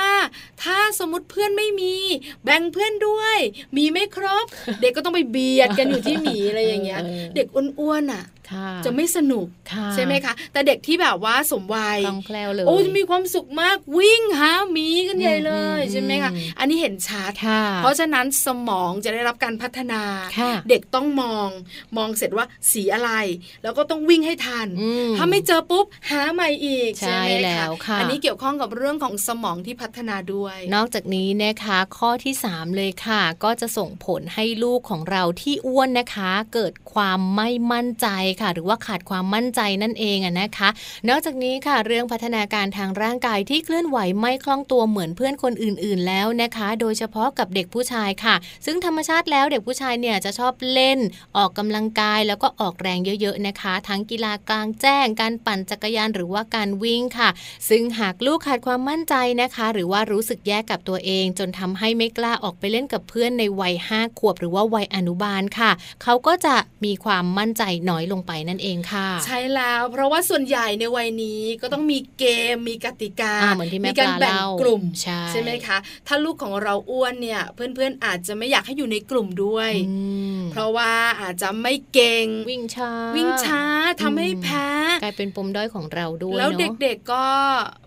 [0.64, 1.96] ถ้าสมมติเพื่อนไม่มี
[2.44, 3.38] แบ่งเพื่อนด้วย
[3.78, 4.46] มีไม่ครบ
[4.82, 7.48] เด็กก็ต้องไปเบียดกันอยู่ที่หมีอะไรอย่างเงี้ยเออเด็ก
[7.80, 8.41] อ้วนๆอะค่ะ
[8.86, 20.02] จะไม่สนุกค่ะใช่ไหมคะ แต่เด็กที่แบบว่าสมวัยคล่องแคล่วเลยโอ้จะมีความสุขมากวิ่งหาหมีกันใหญ่เลยอืมใช่ไหมคะอืมอันนี้เห็นชัดค่ะเพราะฉะนั้นสมองจะได้รับการพัฒนา
[20.40, 21.50] ค่ะเด็กต้องมอง
[21.98, 23.12] มองเสร็จว่าสีอะไร
[23.64, 38.08] แล้วก็ต้องวิ่งให้ทันอืมถ้าไม่เจอปุ๊บหาใหม่อีกใช่ไหมแล้วค่ะอันนี้เกี่ยวข้องกับเรื่องของสมองที่พัฒนาด้วย นอกจากนี้นะคะข้อที่ 3 เลยค่ะ ก็จะส่งผลให้ลูกของเราที่อ้วนนะคะ เกิดความไม่มั่นใจ
[38.42, 40.70] ค่ะ หรือว่าขาดความมั่นใจนั่นเองอะนะคะ
[41.10, 51.00] นอกจากนี้ค่ะเรื่องพัฒนาการทางร่างกายที่เคลื่อนไหวไม่คล่องตัวเหมือนเพื่อนคนอื่น ๆ แล้วนะคะ โดยเฉพาะกับเด็กผู้ชายค่ะ ซึ่งธรรมชาติแล้วเด็กผู้ชายเนี่ยจะชอบเล่น
[51.38, 57.30] ออกกำลังกายแล้วก็ออกแรงเยอะ ๆ นะคะ ทั้งกีฬากลางแจ้ง การปั่นจักรยานหรือว่าการวิ่งค่ะ
[57.70, 65.72] ซึ่งหากลูกขาดความมั่นใจนะคะ หรือว่ารู้สึกแย่กับตัวเอง จนทำให้ไม่กล้าออกไปเล่นกับเพื่อนในวัย5ขวบ หรือว่าวัยอนุบาลค่ะ
[66.04, 74.84] เขาก็จะมีความมั่นใจน้อยลงไปนั่นเองค่ะ ใช่แล้วเพราะว่าส่วนใหญ่ในวัยนี้ก็ต้องมีเกมมีกติกาอ่าเหมือนที่แม่การปลาแบ่งเล่ากลุ่ม
[75.32, 75.78] ใช่ไหมคะ
[76.08, 79.72] ถ้าลูกของเราอ้วนเนี่ย เพื่อนๆอาจจะไม่อยากให้อยู่ในกลุ่มด้วย
[80.52, 83.64] เพราะว่าอาจจะไม่เก่งวิ่งช้าวิ่งช้า
[84.02, 84.68] ทำให้แพ้
[85.04, 87.28] กลายเป็นปมด้อยของเราด้วยแล้วเนาะเด็กๆก็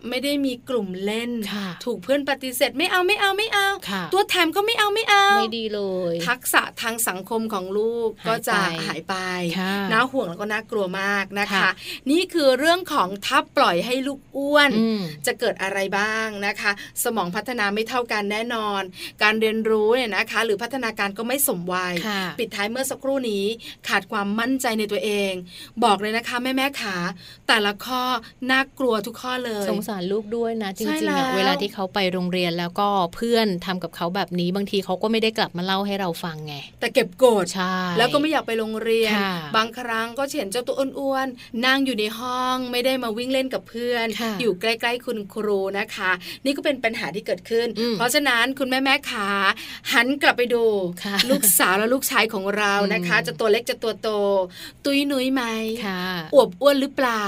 [0.09, 5.81] ไม่ได้มีกลุ่มเล่นค่ะถูกเพื่อนปฏิเสธไม่เอาไม่เอาไม่เอาค่ะตัวแถมก็ไม่เอาไม่เอาไม่ดีเล
[6.11, 9.15] ย ทักษะทางสังคมของลูกก็จะหายไป
[9.59, 11.71] ค่ะน่าห่วงแล้วก็น่ากลัวมากนะคะค่ะ
[12.11, 16.71] นี่คือเรื่องของถ้าปล่อยให้ลูกอ้วนอืมจะเกิดอะไรบ้างนะคะ
[17.03, 18.81] สมองพัฒนาไม่เท่ากันแน่นอน
[19.23, 23.45] การเรียนรู้เนี่ยนะคะ หรือพัฒนาการก็ไม่สมวัยค่ะปิดท้ายเมื่อสักครู่นี้
[23.87, 25.33] ขาดความมั่นใจในตัวเอง
[25.83, 26.97] บอกเลยนะคะ แม่แม่ขา
[27.47, 28.03] แต่ละข้อ
[28.51, 46.11] น่ากลัวทุกข้อเลย สงสารลูกด้วยนะจใช่ริงๆแล้อะวเวลาที่เขาไปโรงเรียนแล้วก็เพื่อนทำกับเขาแบบนี้บางทีเขาก็ไม่ได้กลับมาเล่าให้เราฟังไง แต่เก็บโกรธใช่แล้วก็ไม่อยากไปโรงเรียนค่ะบางครั้งก็เห็นเจ้าตัวอ้วนๆนั่งอยู่ในห้องไม่ได้มาวิ่งเล่นกับเพื่อนค่ะอยู่ใกล้ๆคุณครูนะคะ
[46.45, 49.29] นี่ก็เป็นปัญหาที่เกิดขึ้นอืมเพราะฉะนั้นคุณแม่แม่ขา
[49.93, 50.65] หันกลับไปดู
[51.03, 54.09] ค่ะลูกสาวและลูกชายของเรานะคะอืมจะตัวเล็กจะตัวโต
[54.85, 55.43] ตุยนุ้ยไหม
[55.85, 56.01] ค่ะ
[56.33, 57.27] อวบอ้วนหรือเปล่า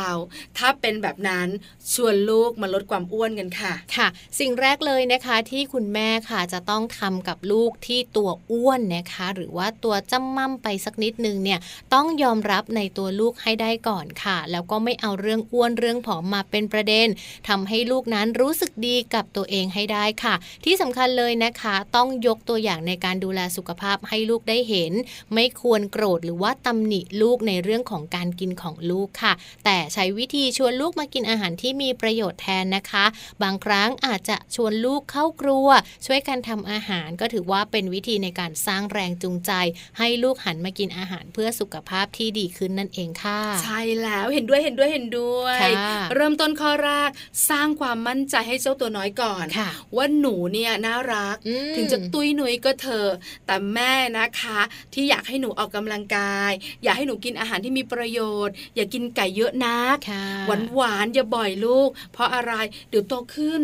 [0.58, 1.48] ถ้าเป็นแบบนั้น
[1.94, 4.08] ชวนลูกมาลดความอ้วนกันค่ะค่ะ
[4.40, 11.60] สิ่งแรกเลยนะคะที่คุณแม่ค่ะจะต้องทำกับลูกที่ตัวอ้วนนะคะ หรือว่าตัวจ้ำม่ำไปสักนิดนึงเนี่ย
[11.94, 17.08] ต้องยอมรับในตัวลูกให้ได้ก่อนค่ะ แล้วก็ไม่เอาเรื่องอ้วนเรื่องผอมมาเป็นประเด็น
[17.48, 24.92] ทำให้ลูกนั้นรู้สึกดีกับตัวเองให้ได้ค่ะ ที่สำคัญเลยนะคะ ต้องยกตัวอย่างในการดูแลสุขภาพให้ลูกได้เห็น
[25.34, 29.34] ไม่ควรโกรธหรือว่าตำหนิลูกในเรื่องของการกินของลูกค่ะ
[29.66, 33.06] แต่ใช้วิธีชวนลูกมากินอาหารที่มีประโยชน์แทนนะคะ
[33.44, 35.68] บางครั้งอาจจะชวนลูกเข้าครัว
[36.06, 39.52] ช่วยกันทำอาหารก็ถือว่าเป็นวิธีในการสร้างแรงจูงใจ
[39.98, 47.10] ให้ลูกหันมากินอาหารเพื่อสุขภาพที่ดีขึ้นนั่นเองค่ะ ใช่แล้วเห็นด้วยเห็นด้วยเห็นด้วยค่ะเริ่มต้นข้อแรก
[47.50, 53.12] สร้างความมั่นใจให้เจ้าตัวน้อยก่อนค่ะว่าหนูเนี่ยน่ารักอืมถึงจะตุยหนุยก็เถอะ
[53.46, 54.60] แต่แม่นะคะ
[54.94, 56.52] ที่อยากให้หนูออกกำลังกาย
[56.84, 62.54] อยากให้หนูกินอาหารที่มีประโยชน์ อย่ากินไก่เยอะนักค่ะหวานหวานๆอย่าบ่อยลูก เพราะอะไร
[62.90, 63.64] เดี๋ยวโตขึ้น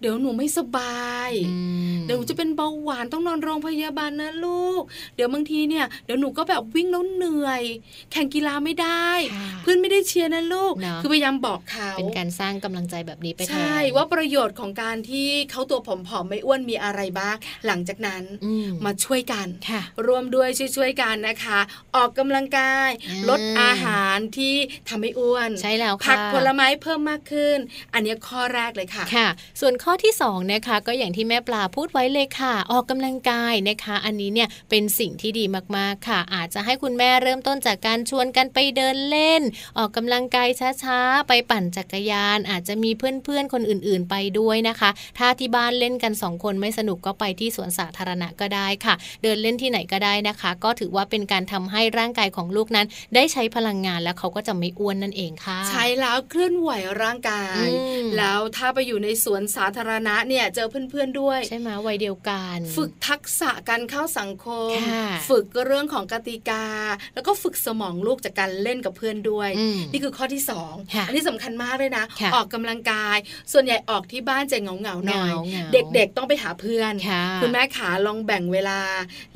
[0.00, 1.56] เดี๋ยวหนูไม่สบายอื
[1.96, 4.82] มเดี๋ยวหนูจะเป็นเบาหวานต้องนอนโรงพยาบาลนะลูก
[5.16, 7.62] เดี๋ยวบางทีเนี่ยเดี๋ยวหนูก็แบบวิ่งแล้วเหนื่อย
[8.12, 17.36] แข่งกีฬาไม่ได้ค่ะเพื่อนไม่ได้เชียร์นะลูกเนอะคือพยายามบอกเขาเป็นการสร้างกำลังใจแบบนี้ไปแทนใช่ว่าประโยชน์ของการที่เขาตัวผอมๆไม่อ้วนมีอะไรบ้าง
[17.66, 21.58] หลังจากนั้นอืมมาช่วยกันค่ะร่วมด้วยช่วยๆกันนะคะ
[21.96, 24.54] ออกกำลังกายอ่าลดอาหารที่
[24.88, 27.58] ทำให้อ้วนใช่แล้วค่ะผักผลไม้เพิ่มมากขึ้น
[27.94, 29.28] อันนี้ข้อแรกเลยค่ะค่ะ
[29.60, 35.44] ส่วนข้อที่2นะคะก็อย่างที่แม่ปลาพูดไว้เลยค่ะ ออกกำลังกายนะคะ อันนี้เนี่ยเป็นสิ่งที่ดี
[35.76, 39.42] มากๆค่ะ อาจจะให้คุณแม่เริ่มต้นจากการชวนกันไปเดินเล่น
[39.78, 40.48] ออกกำลังกาย
[40.82, 56.70] ช้าๆ ไปปั่นจักรยาน อาจจะมีเพื่อนๆคนอื่นๆไปด้วยนะคะ ถ้าที่บ้านเล่นกันสองคนไม่สนุกก็ไปที่สวนสาธารณะก็ได้ค่ะ เดินเล่นที่ไหนก็ได้นะคะ ก็ถือว่าเป็นการทำให้ร่างกายของลูกนั้น ได้ใช้พลังงานแล้วเขาก็จะไม่อ้วนนั่นเองค่ะ ใช้แล้วเคลื่อนไหว
[57.02, 57.64] ร่างกายอื
[58.02, 66.66] มแล้วถ้าไปอยู่ในสวนสาธารณะเนี่ยเจอเพื่อนๆด้วย ใช่ไหมวัยเดียวกัน ฝึกทักษะการเข้าสังคมค่ะฝึกเรื่องของกติกา
[67.14, 73.16] แล้วก็ฝึกสมองลูกจากการเล่นกับเพื่อนด้วยอืมนี่คือข้อที่สองค่ะอันี้สำคัญมากเลยนะค่ะออกกำลังกาย
[73.52, 78.80] ส่วนใหญ่ออกที่บ้านจะเหงาเหงาๆหน่อยเหงาๆเด็กๆต้องไปหาเพื่อนค่ะคุณแม่ขาลองแบ่งเวลา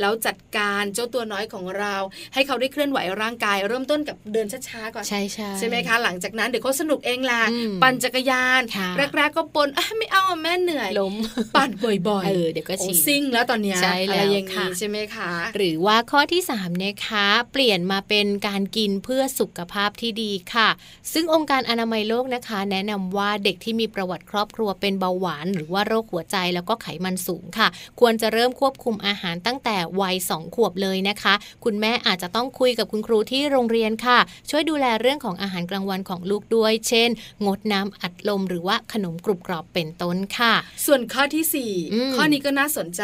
[0.01, 1.95] แล้วจัดการเจ้าตัวน้อยของเรา
[2.35, 11.15] ให้เขาได้เคลื่อนไหวร่างกาย เริ่มต้นกับเดินช้าๆก่อนใช่ใช่ใช่ไหมคะหลังจากนั้นเดี๋ยวเขาสนุกเองล่ะอืมปั่นจักรยานค่ะแรกๆก็ปนอะไม่เอาอะแม่เหนื่อยล้ม
[11.57, 11.71] ปั่น
[12.09, 20.69] บ่อยๆเออเดี๋ยวก็โอ้ชินซิ่งแล้วตอนเนี้ยใช่แล้วอะไรอย่างค่ะนี้ใช่ไหมคะ หรือว่าข้อที่3นะคะเปลี่ยนมาเป็นการกินเพื่อสุขภาพที่ดีค่ะ
[21.13, 27.69] ซึ่งองค์การอนามัยโลกนะคะ แนะนำว่าเด็กที่มีประวัติครอบครัวเป็นเบาหวาน หรือว่าโรคหัวใจแล้วก็ไขมันสูงค่ะ
[28.01, 34.19] ควรจะเริ่มควบคุมอาหารตั้งแต่วัย2ขวบเลยนะคะ คุณแม่อาจจะต้องคุยกับคุณครูที่โรงเรียนค่ะ
[34.51, 37.09] ช่วยดูแลเรื่องของอาหารกลางวันของลูกด้วย เช่น
[37.47, 40.55] งดน้ำอัดลมหรือว่าขนมกรุบกรอบเป็นต้นค่ะ
[40.87, 43.03] ส่วนข้อที่สี่อืมข้อนี้ก็น่าสนใจ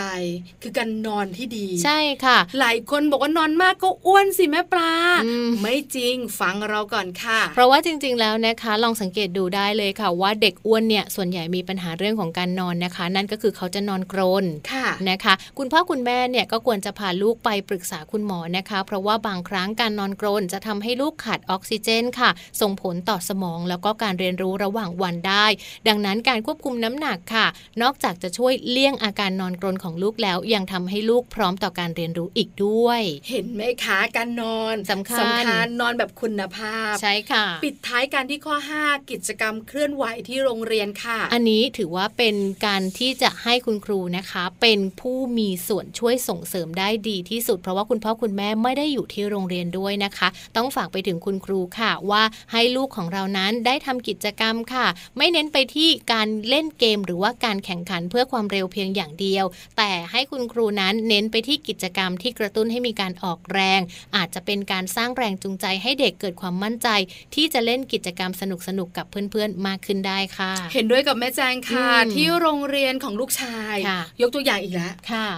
[0.62, 4.92] คือการนอนที่ดี ใช่ค่ะ หลายคนบอกว่านอนมากก็อ้วนสิแม่ปลา
[5.26, 25.46] อืมไม่จริงฟังเราก่อนค่ะ เพราะว่าจริง ๆ แล้วนะคะ ลองสังเกตดูได้เลยค่ะ ว่าเด็กอ้วนเนี่ยส่วนใหญ่มีปัญหาเรื่องของการนอนนะคะ นั่นก็คือเขาจะนอนกรนค่ะนะคะ คุณพ่อคุณแม่เนี่ยก็ควรจะพาลูกไปปรึกษาคุณหมอนะคะ เพราะว่าบางครั้งการนอนกรนจะทำให้ลูกขาดออกซิเจนค่ะ ส่งผลต่อสมองแล้วก็การเรียนรู้ระหว่างวันได้
[25.88, 27.46] ดังนั้นการควบคุมน้ำหนักกค่ะ
[27.82, 33.00] นอกจากจะช่วยเลี่ยงอาการนอนกรนของลูกแล้ว ยังทำให้ลูกพร้อมต่อการเรียนรู้อีกด้วย
[33.30, 42.36] เห็นไหมคะการนอนสำคัญสำคัญนอนแบบคุณภาพ ใช่ค่ะ ปิดท้ายการที่ข้อ 5 กิจกรรมเคลื่อนไหวที่โรงเรียนค่ะ อันนี้ถือว่าเป็น
[42.66, 54.86] การที่จะให้คุณครูนะคะ เป็นผู้มีส่วนช่วยส่งเสริมได้ดีที่สุด เพราะว่าคุณพ่อคุณแม่ไม่ได้อยู่ที่โรงเรียนด้วยนะคะ ต้องฝากไปถึงคุณครูค่ะ ว่าให้ลูกของเรานั้นได้ทำกิจกรรมค่ะ
[55.16, 59.44] ไม่เน้นไปที่การเล่นเกมหรือว่าการแข่งขันเพื่อความเร็วเพียงอย่างเดียว
[59.78, 63.80] แต่ให้คุณครูนั้นเน้นไปที่กิจกรรมที่กระตุ้นให้มีการออกแรง
[64.16, 66.88] อาจจะเป็นการสร้างแรงจูงใจให้เด็กเกิดความมั่นใจ
[67.34, 68.42] ที่จะเล่นกิจกรรมส
[68.78, 73.76] นุกๆกับเพื่อนๆ มากขึ้นได้ค่ะ เห็นด้วยกับแม่แจงค่ะ ที่โรงเรียนของลูกชาย
[74.22, 74.94] ยกตัวอย่างอีกแล้ว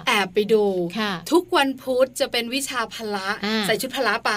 [0.09, 0.65] แอบไปดู
[1.33, 3.29] ทุกวันพุธจะเป็นวิชาพละ
[3.67, 4.33] ใส่ชุดพละไป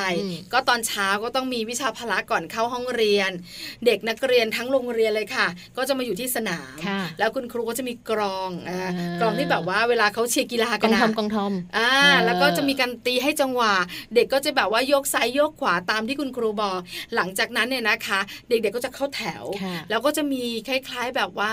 [0.53, 3.32] ก็ตอนเช้าก็ต้องมีวิชาพละก่อนเข้าห้องเรียน
[3.86, 5.47] เด็กนักเรียนทั้งโรงเรียนเลยค่ะ
[5.78, 6.76] ก็จะมาอยู่ที่สนาม
[7.19, 8.49] แล้วคุณครูก็จะมีกรอง
[9.21, 11.91] กรองที่แบบว่าเวลาเขาเชียร์กีฬากันนะกองทอมกองทอมอ่า
[12.25, 13.73] แล้วก็จะมีการตีให้จังหวะ
[14.15, 16.79] เด็กก็จะแบบว่ายกซ้ายยกขวาตามที่คุณครูบอก
[17.15, 19.43] หลังจากนั้นเนี่ยนะคะ เด็กๆก็จะเข้าแถว
[19.89, 21.51] แล้วก็จะมีคล้ายๆแบบว่า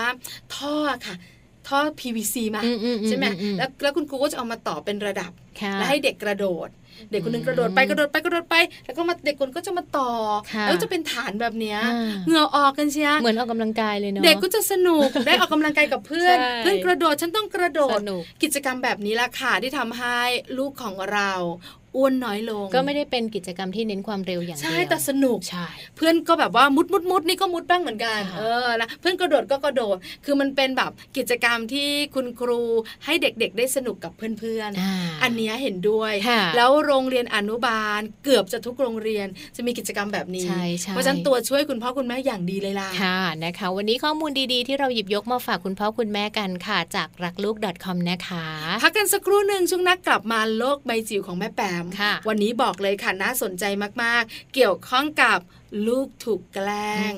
[0.55, 0.75] ท่อ
[1.07, 1.15] ค่ะ
[1.67, 2.61] ท่อ PVC มา
[3.07, 3.25] ใช่ไหม
[3.57, 5.31] แล้วแล้วคุณครูก็จะเอามาต่อเป็นระดับ
[5.73, 6.69] แล้วให้เด็กกระโดด
[7.11, 10.11] เด็กคนนึงกระโดดไปกระโดดไปกระโดดไป แล้วก็มาเด็กคนก็จะมาต่อ
[10.63, 11.79] แล้วจะเป็นฐานแบบเนี้ย
[12.25, 17.99] เหงื่อออกกันเชียเหมือนออกกำลังกายเลยเนาะเด็กก็จะสนุกได้ออกกำลังกายกับเพื่อน เพื่อนกระโดดฉันต้องกระโดด
[18.43, 20.19] กิจกรรมแบบนี้ละค่ะที่ทำให้
[20.57, 21.31] ลูกของเรา
[21.95, 25.67] อ้วนน้อยลง ก็ไม่ได้เป็นกิจกรรมที่เน้นความเร็วอย่างเดียวใช่แต่สนุกใช่
[25.97, 32.61] เพื่อนก็แบบว่ามุดมุดมุดนี่ก็มุดบ้างเหมือนกันเออนะเพื่อนกระโดดก็กระโดด คือมันเป็นแบบกิจกรรมที่คุณครู
[33.05, 36.13] ให้เด็กๆ ได้สนุกกับเพื่อนๆอันนี้เห็นด้วย
[36.57, 40.47] แล้วโรงเรียนอนุบาลเกือบจะทุกโรงเรียนจะมีกิจกรรมแบบนี้
[40.89, 48.45] เพราะฉะนั้นตัวช่วยคุณพ่อคุณแม่อย่างดีเลยล่ะค่ะนะคะ วันนี้ข้อมูลดีๆ ที่เราหยิบยกมาฝากคุณพ่อคุณแม่กันค่ะ จากรักลูก .com นะคะ
[48.83, 51.82] พักกันสักครู่หนึ่งช่วงนักกลับมาโลกใบจิ๋วของแม่แปม
[52.27, 53.63] วันนี้บอกเลยค่ะน่าสนใจ
[54.03, 55.39] มากๆ เกี่ยวข้องกับ
[55.87, 57.13] ลูกถูกแกล้ง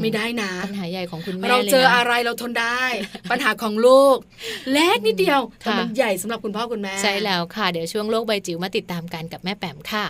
[0.00, 2.82] ไม่ได้นะปัญหาใหญ่ของคุณแม่เราเจออะไรเราทนได้
[3.30, 4.16] ปัญหาของลูก
[4.72, 10.04] เล็กนิดเดียวแต่มันใหญ่สำหรับคุณพ่อคุณแม่ใช่แล้วค่ะ เดี๋ยวช่วงโลกใบจิ๋วมาติดตามกันกับแม่แปมค่ะ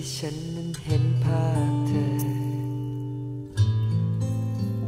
[0.00, 2.18] ที่ฉันนั้นเห็นภาพเธอ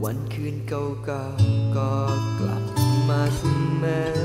[0.03, 1.93] วันคืนเก่าๆก็
[2.39, 2.65] กลับ
[3.09, 3.43] มาเส
[3.83, 3.85] ม
[4.19, 4.20] อ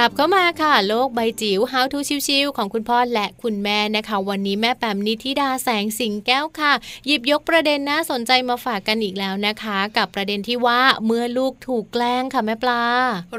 [0.00, 6.72] ลับเข้ามาค่ะ โลกใบจิ๋ว How to ชิวๆของคุณพ่อและคุณแม่นะคะ วันนี้แม่แปมนิธิดาแสงสิงแก้วค่ะ
[7.06, 12.84] หยิบยกประเด็นน่าสนใจมาฝากกันอีกแล้วนะคะ กับประเด็นที่ว่าเมื่อลูกถูกแกล้งค่ะแม่ปลา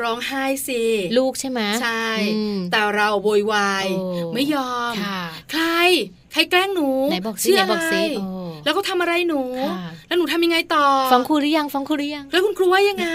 [0.02, 0.82] ร้องไห้สิ
[1.18, 2.06] ลูกใช่ไหมใช่
[2.36, 5.64] อืมแต่เราโวยวายโอ้ไม่ยอมค่ะใคร
[6.32, 8.28] ใครแกล้งหนูไหนบอกสิชื่ไหนอะไรบอกสิโอ้
[8.66, 13.08] แล้วก็ทำอะไรหนูค่ะแล้วหนูทำยังไงต่อ ฟังครูหรือยัง ฟังครูหรือยัง แล้วคุณครูว่ายังไง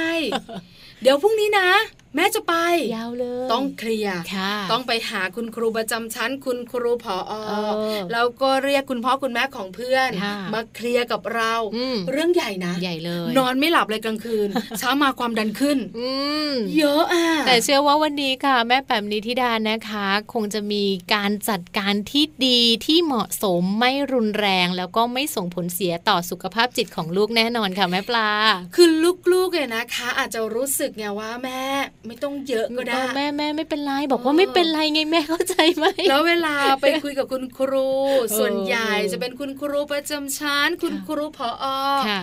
[1.02, 1.68] เดี๋ยวพรุ่งนี้นะ
[2.16, 2.54] แม่จะไป
[2.96, 7.70] ยาวเลยต้องเคลียร์ค่ะต้องไปหาคุณครูประจำชั้น คุณครูผออเออ
[8.12, 14.48] แล้วก็เรียกคุณพ่อคุณแม่ของเพื่อนค่ะมาเคลียร์กับเราอืมเรื่องใหญ่นะใหญ่เลย นอนไม่หลับเลยกลางคืน
[14.78, 16.08] เช้ามาความดันขึ้นอื
[16.50, 28.28] มเยอะอะแต่เชื่อว่าวันนี้ค่ะ แม่แปมนิธิดานะคะ คงจะมีการจัดการที่ดีที่เหมาะสมไม่รุนแรง แล้วก็ไม่ส่งผลเสียต่อสุขภาพจิตของลูกแน่นอนค่ะแม่ปลา
[28.74, 28.88] คือ
[29.32, 31.60] ลูกๆเนี่ยนะคะ อาจจะรู้สึกไงว่าแม่
[32.08, 37.88] ไม่ต้องเยอะก็ได้แม่แม่ไม่เป็นไรบอกว่าไม่เป็นไรไงแม่เข้าใจไหมแล้วเวลาไปคุยกับคุณครู
[38.30, 41.66] เออส่วนใหญ่จะเป็นคุณครูประจำชั้นคุณค่ะครูผออ
[42.08, 42.20] ค่ะ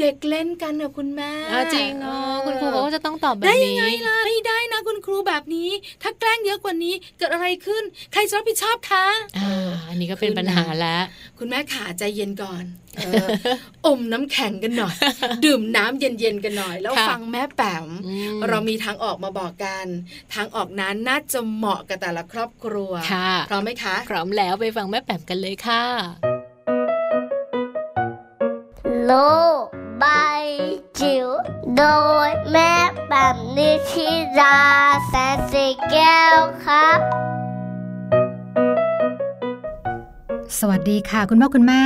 [0.00, 5.68] เด็กเล่นกันนะคุณแม่อ่าจริงเนาะคุณครูเขาก็จะต้องตอบแบบได้นี้ยังไงล่ะไม่ได้นะคุณครูแบบนี้
[6.02, 7.82] ถ้าแกล้งเยอะกว่านี้เกิดอะไรขึ้น
[8.12, 9.06] ใครจะรับผิดชอบคะ
[9.38, 11.02] อ่าอันนี้ก็เป็นปัญหาแล้ว
[11.38, 12.64] คุณแม่ขาใจเย็นก่อน
[12.96, 13.26] เออ
[13.86, 14.94] อมน้ำแข็งกันหน่อย
[15.44, 19.86] ดื่มน้ำเย็นๆกันหน่อย แล้วค่ะฟังแม่แป๋มอืมเรามีทางออกมาบอกกัน
[20.34, 25.84] ทางออกนั้นน่าจะเหมาะกับแต่ละครอบครัวค่ะพร้อมไหมคะพร้อมแล้วไปฟังแม่แปมกันเลยค่ะ
[29.06, 29.12] โล
[29.64, 30.06] ก ใบ
[31.00, 31.28] จิ๋ว
[31.76, 31.84] โด
[32.28, 32.72] ยแม่
[33.08, 34.58] แบบนิชิรา
[35.08, 36.98] แสนสีแก้วครับ
[40.58, 41.82] สวัสดีค่ะ คุณพ่อคุณแม่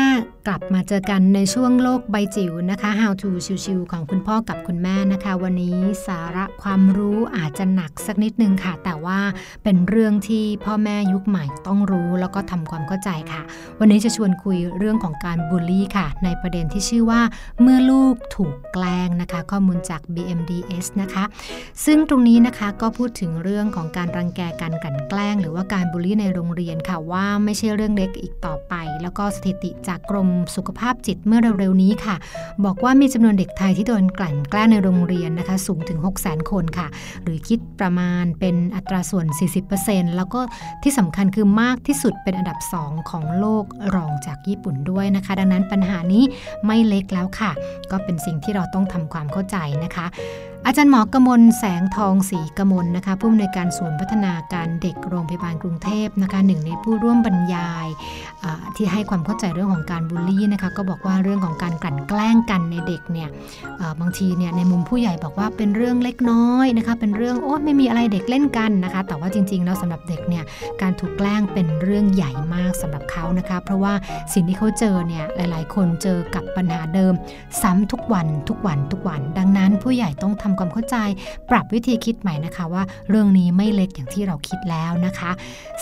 [0.47, 3.31] กลับมาเจอกันในช่วงโลกใบจิ๋วนะคะ How to
[3.65, 5.77] ชิวๆของคุณพ่อกับคุณแม่นะคะ วันนี้
[6.07, 9.19] สาระความรู้อาจจะหนักสักนิดนึงค่ะ แต่ว่า
[9.65, 13.43] เป็นเรื่องที่พ่อแม่ยุคใหม่ต้องรู้แล้วก็ทำความเข้าใจค่ะ
[13.81, 17.23] วันนี้จะชวนคุยเรื่องของการบูลลี่ค่ะ ในประเด็นที่ชื่อว่า
[17.63, 21.25] เมื่อลูกถูกแกล้งนะคะ ข้อมูลจาก BMDS นะคะ
[21.85, 32.17] ซึ่งตรงนี้นะคะก็พูดถึงเรื่องของการรังแกการกลั่นแกล้ง หรือว่าการบูลลี่ในโรงเรียนค่ะว่าไม่ใช่เรื่องเล็กอีกต่อไป แล้วก็สถิติจากกรมสุขภาพจิตเมื่อเร็วๆนี้ค่ะ
[32.65, 36.87] บอกว่ามีจำนวนเด็กไทยที่โดนกลั่นแกล้งในโรงเรียนนะคะ สูงถึง 6 0 0 0 0คนค่ะ
[37.23, 39.27] หรือคิดประมาณเป็นอัตราส่วน
[39.73, 40.41] 40%แล้วก็
[40.83, 43.65] ที่สำคัญคือมากที่สุดเป็นอันดับ 2 ของโลก
[43.95, 46.25] รองจากญี่ปุ่นด้วยนะคะ ดังนั้นปัญหานี้
[46.67, 47.51] ไม่เล็กแล้วค่ะ
[47.91, 50.07] ก็เป็นสิ่งที่เราต้องทำความเข้าใจนะคะ
[50.67, 57.89] อาจารย์หมอกมลแสงทองศรีกมลนะคะผู้อำนวยการศูนย์พัฒนาการเด็กโรงพยาบาลกรุงเทพนะคะหนึ่งในผู้ร่วมบรรยาย
[58.77, 63.29] ที่ให้ความเข้าใจเรื่องของการบูลลี่นะคะก็บอกว่าเรื่องของการกลั่นแกล้งกันในเด็กเนี่ย
[64.01, 70.45] บางทีเนี่ยในมุมผู้ใหญ่บอกว่าเป็นเรื่องเล็กน้อยนะคะเป็นเรื่องโอ้ไม่มีอะไรเด็กเล่นกันนะคะ แต่ว่าจริงๆแล้วสำหรับเด็กเนี่ย
[70.83, 73.95] การถูกแกล้งเป็นเรื่องใหญ่มากสำหรับเขานะคะเพราะว่า
[74.33, 77.13] สิ่งที่เขาเจอเนี่ยหลาย ๆ คนเจอกับปัญหาเดิม
[77.63, 80.97] ซ้ำทุกวันทุกวันทุกวัน ดังนั้นผู้ใหญ่ต้องทำความเข้าใจ
[81.51, 85.31] ปรับวิธีคิดใหม่นะคะว่าเรื่องนี้ไม่เล็กอย่างที่เราคิดแล้วนะคะ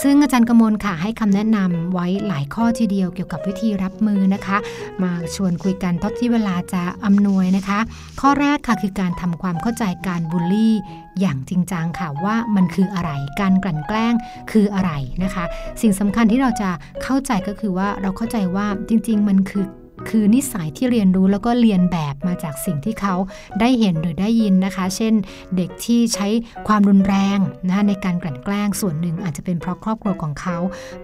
[0.02, 4.56] ซึ่งอาจารย์กมลค่ะให้คำแนะนำไว้หลายข้อทีเดียวเกี่ยวกับวิธีรับมือนะคะ
[5.02, 7.78] มาชวนคุยกันท่าที่เวลาจะอำนวยนะคะ
[8.20, 10.74] ข้อแรกค่ะคือการทำความเข้าใจการบูลลี่
[11.20, 13.10] อย่างจริงจังค่ะว่ามันคืออะไร
[13.40, 14.14] การกลั่นแกล้ง
[14.50, 14.90] คืออะไร
[15.24, 15.44] นะคะ
[15.80, 16.70] สิ่งสำคัญที่เราจะ
[17.02, 19.64] เข้าใจก็คือว่าเราเข้าใจว่าจริง ๆ มันคือ
[20.08, 23.14] คือนิสัยที่เรียนรู้แล้วก็เรียนแบบมาจากสิ่งที่เขา
[23.60, 25.14] ได้เห็นหรือได้ยินนะคะ เช่น
[25.56, 26.28] เด็กที่ใช้
[26.68, 30.56] ความรุนแรงนะคะในการกลั่นแกล้งส่วนหนึ่งอาจจะเป็นเพราะครอบครัวของเขา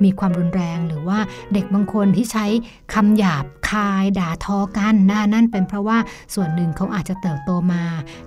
[0.05, 1.18] มีความรุนแรง หรือว่า
[1.53, 2.46] เด็กบางคนที่ใช้
[2.94, 5.99] คำหยาบคายด่าทอกันนะนั่นเป็นเพราะว่า
[6.34, 7.82] ส่วนหนึ่งเขาอาจจะเติบโตมา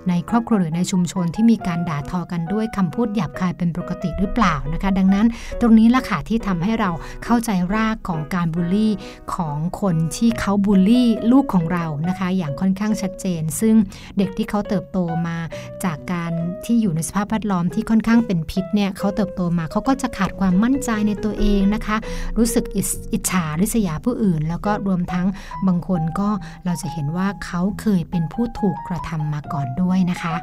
[0.08, 5.26] ในครอบครัวหรือในชุมชนที่มีการด่าทอกันด้วยคำพูดหยาบคายเป็นปกติหรือเปล่านะคะ ดังนั้น
[5.60, 6.90] ตรงนี้ละค่ะที่ทำให้เรา
[7.24, 8.92] เข้าใจรากของการบูลลี่
[9.34, 13.74] ของคนที่เขาบูลลี่ลูกของเรานะคะ อย่างค่อนข้างชัดเจน ซึ่ง
[14.18, 15.38] เด็กที่เขาเติบโตมา
[15.84, 16.32] จากการ
[16.64, 21.96] ที่อยู่ในสภาพแวดล้อมที่ค่อนข้างเป็นพิษเนี่ยเขาเติบโตมาเขาก็จะขาดความมั่นใจในตัวเองนะคะ
[22.38, 22.64] รู้สึก
[23.12, 25.26] อิจฉาริษยาผู้อื่น แล้วก็รวมทั้ง
[25.66, 26.28] บางคนก็
[26.64, 30.36] เราจะเห็นว่าเขาเคยเป็นผู้ถูกกระทำมาก่อนด้วยนะคะ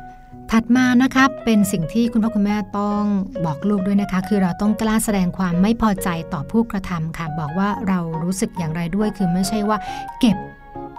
[0.52, 3.04] ถัดมานะคะเป็นสิ่งที่คุณพ่อคุณแม่ต้อง
[3.46, 9.78] บอกลูกด้วยนะคะ คือเราต้องกล้าแสดงความไม่พอใจต่อผู้กระทำค่ะ บอกว่าเรารู้สึกอย่างไรด้วย คือไม่ใช่ว่า
[10.20, 10.38] เก็บ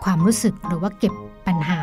[0.04, 1.14] ความรู้สึกหรือว่าเก็บ
[1.50, 1.80] ปัญหา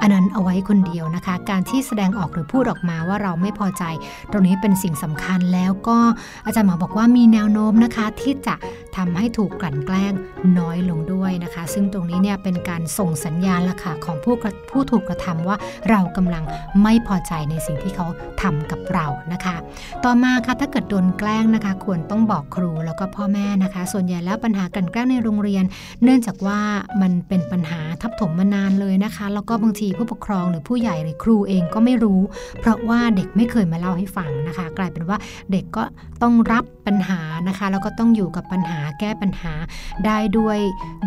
[0.00, 3.84] อันนั้นเอาไว้คนเดียวนะคะ การที่แสดงออกหรือพูดออกมาว่าเราไม่พอใจ
[4.32, 5.98] ตรงนี้เป็นสิ่งสำคัญแล้วก็
[6.46, 8.54] อาจารย์หมอบอกว่ามีแนวโน้มนะคะ ที่จะ
[8.96, 10.12] ทำให้ถูกกลั่นแกล้ง
[10.58, 14.34] น้อยลงด้วยนะคะ ซึ่งตรงนี้เนี่ยเป็นการส่งสัญญาณละค่ะของผู้
[14.70, 15.56] ผู้ถูกกระทำว่า
[15.90, 16.44] เรากำลัง
[16.82, 18.06] ไม่พอใจในสิ่งที่เขา
[18.42, 19.56] ทำกับเรานะคะ
[20.04, 25.64] ต่อมาค่ะถ้าเกิดโดนแกล้งนะคะ ควรต้องบอกครูแล้วก็พ่อแม่นะคะ ส่วนใหญ่แล้วปัญหากลั่นแกล้งในโรงเรียน
[26.02, 26.60] เนื่องจากว่า
[27.02, 32.20] มันเป็นปัญหาทับถมมานานเลยนะคะ แล้วก็บางทีผู้ปกครองหรือผู้ใหญ่หรือครูเองก็ไม่รู้
[32.60, 35.18] เพราะว่าเด็กไม่เคยมาเล่าให้ฟังนะคะ กลายเป็นว่า
[35.52, 35.82] เด็กก็
[36.22, 39.52] ต้องรับ ปัญหานะคะ แล้วก็ต้องอยู่กับปัญหาแก้ปัญหา
[40.06, 40.58] ได้ด้วย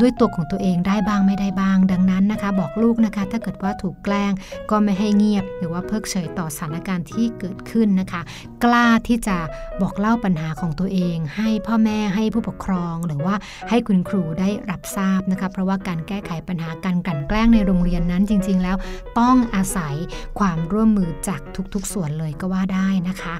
[0.01, 4.31] ด้วยตัวของตัวเองได้บ้างไม่ได้บ้าง ดังนั้นนะคะ บอกลูกนะคะ ถ้าเกิดว่าถูกแกล้ง
[4.69, 8.21] ก็ไม่ให้เงียบ หรือว่าเพิกเฉยต่อสถานการณ์ที่เกิดขึ้นนะคะ
[8.63, 9.37] กล้าที่จะ
[9.81, 13.35] บอกเล่าปัญหาของตัวเอง ให้พ่อแม่ให้ผู้ปกครอง หรือว่า
[13.69, 18.77] ให้คุณครูได้รับทราบนะคะ เพราะว่าการแก้ไขปัญหาการกลั่นแกล้งในโรงเรียนนั้นจริง ๆ แล้ว
[19.19, 19.95] ต้องอาศัย
[20.39, 21.41] ความร่วมมือจาก
[21.73, 23.35] ทุกๆ ส่วนเลยก็ว่าได้นะคะ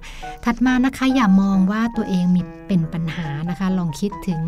[0.45, 4.41] ถัดมานะคะอย่ามองว่าตัวเองมีเป็นปัญหานะคะ ลองคิดถึง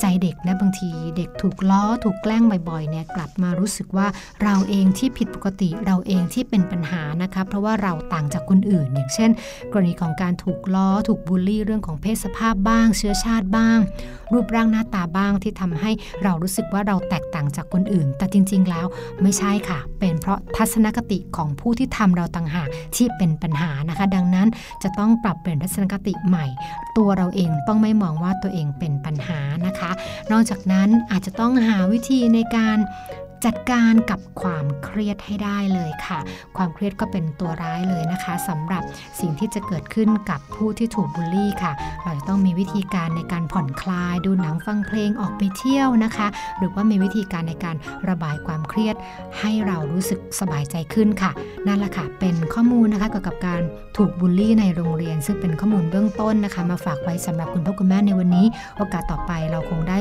[0.00, 4.06] ใจเด็กนะบางทีเด็กถูกล้อถูกแกล้งบ่อยๆเนี่ยกลับมารู้สึกว่า
[4.42, 9.30] เราเองที่ผิดปกติเราเองที่เป็นปัญหานะคะ เพราะว่าเราต่างจากคนอื่น อย่างเช่น
[9.72, 13.78] กรณีของการถูกล้อถูกบูลลี่เรื่องของเพศสภาพบ้าง เชื้อชาติบ้าง
[14.32, 15.90] รูปร่างหน้าตาบ้างที่ทำให้
[16.22, 18.86] เรารู้สึกว่าเราแตกต่างจากคนอื่น แต่จริง ๆ แล้ว
[19.22, 24.48] ไม่ใช่ค่ะ เป็นเพราะทัศนคติของผู้ที่ทำเราต่างหากที่เป็นปัญหานะคะ ดังนั้น
[24.82, 26.46] จะต้องปรับเปลี่ยนทัศนคติใหม่
[26.96, 29.90] ตัวเราเองต้องไม่มองว่าตัวเองเป็นปัญหานะคะ
[30.32, 32.78] นอกจากนั้นอาจจะต้องหาวิธีในการ
[33.44, 36.18] จัดการกับความเครียดให้ได้เลยค่ะ
[36.56, 38.82] ความเครียดก็เป็นตัวร้ายเลยนะคะสำหรับ
[39.20, 41.72] สิ่งที่จะเกิดขึ้นกับผู้ที่ถูกบูลลี่ค่ะ
[42.02, 46.26] เราจะต้องมีวิธีการในการผ่อนคลาย ดูหนังฟังเพลงออกไปเที่ยวนะคะ
[46.58, 47.76] หรือว่ามีวิธีการในการ
[48.08, 48.96] ระบายความเครียด
[49.38, 51.30] ให้เรารู้สึกสบายใจขึ้นค่ะ
[51.66, 53.62] นั่นแหละค่ะ เป็นข้อมูลนะคะเกี่ยวกับการ
[53.96, 59.98] ถูกบูลลี่ในโรงเรียน ซึ่งเป็นข้อมูลเบื้องต้นนะคะ มาฝากไว้สำหรับคุณพ่อคุณแม่ในวันนี้ โอกาสต่อไปเราคงได้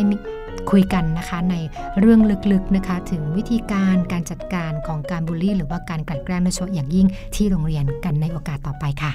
[0.72, 1.56] คุยกันนะคะใน
[2.00, 2.20] เรื่อง
[2.52, 9.12] ลึกๆนะคะ ถึงวิธีการการจัดการของการบูลลี่ หรือว่าการกลั่นแกล้งนักเฉพาะอย่างยิ่งที่โรงเรียนกันในโอกาสต่อไปค่ะ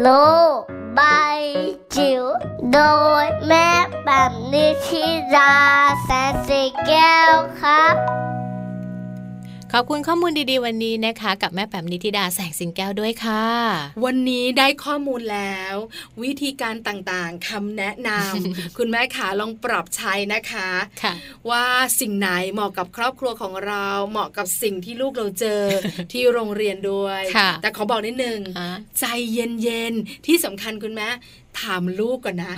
[0.00, 0.08] โล
[0.56, 0.58] ก
[0.94, 1.00] ใบ
[1.96, 2.24] จิ๋ว
[2.72, 2.78] โด
[3.22, 3.68] ยแม่
[4.04, 5.54] แบบนิชิรา
[6.04, 7.94] แสนสีแก้วครับ
[9.74, 13.44] ขอบคุณข้อมูลดีๆ วันนี้นะคะ กับแม่แป๋มนิติดาแสงสิงแก้วด้วยค่ะ
[14.04, 15.74] วันนี้ได้ข้อมูลแล้ว
[16.22, 20.70] วิธีการต่างๆคำแนะนำคุณแม่ขาลองปรับใช้นะคะ
[21.02, 21.12] คะ
[21.50, 21.66] ว่า
[22.00, 25.62] สิ่งไหนเหมาะกับครอบครัวของเราเหมาะกับสิ่งที่ลูกเราเจอ
[26.12, 27.22] ที่โรงเรียนด้วย
[27.62, 28.38] แต่ขอบอกนิดนึง
[28.98, 31.08] ใจเย็นๆที่สำคัญคุณแม่
[31.60, 32.54] ถามลูกก่อนนะ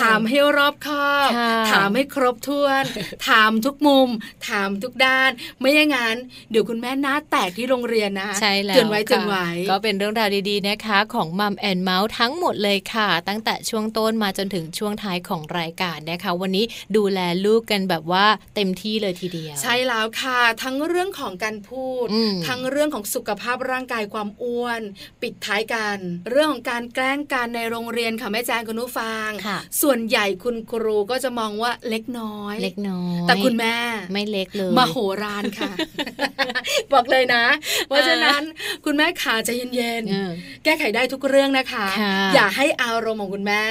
[0.00, 1.30] ถามให้รอบคอบ
[1.72, 2.84] ถามให้ครบถ้วน
[3.28, 4.08] ถามทุกมุม
[4.48, 6.16] ถามทุกด้าน ไม่อย่างนั้น
[6.50, 16.64] เดี๋ยวคุณแม่หน้าแตกที่โรงเรียนนะใช่แล้วเตือนไว้เตือนไว้ ก็เป็นเรื่องราวดีๆนะคะ ของมัมแอนเมาส์ทั้งหมดเลยค่ะ ตั้งแต่ช่วงต้นมาจนถึงช่วงท้ายของรายการนะคะ วันนี้
[16.96, 22.06] ดูแลลูกกันแบบว่าเต็มที่เลยทีเดียว ใช่แล้วค่ะ ทั้งเรื่องของการพูด
[22.46, 24.80] ทั้งเรื่องของสุขภาพร่างกายความอ้วน
[25.22, 25.98] ปิดท้ายกัน
[26.30, 29.30] เรื่องของการแกล้งกันในโรงเรียนค่ะแม่แจ้งคุณนุฟัง
[29.82, 33.76] ส่วนใหญ่คุณครูก็จะมองว่าเล็กน้อย เล็กน้อย แต่คุณแม่
[34.12, 35.72] ไม่เล็กเลยมโหรานค่ะ
[36.92, 37.44] บอกเลยนะ
[37.86, 38.42] เพราะฉะนั้น
[38.84, 41.86] คุณแม่ขาใจเย็นๆ แก้ไขได้ทุกเรื่องนะคะ
[42.34, 43.62] อย่าให้อารมณ์ของคุณแม่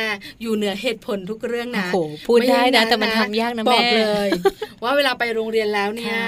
[0.42, 1.88] อยู่เหนือเหตุผลทุกเรื่องนะ
[2.28, 4.30] พูดได้นะ แต่มันทำยากนะแม่บอกเลย
[4.84, 6.20] ว่าเวลาไปโรงเรียนแล้วเนี่ย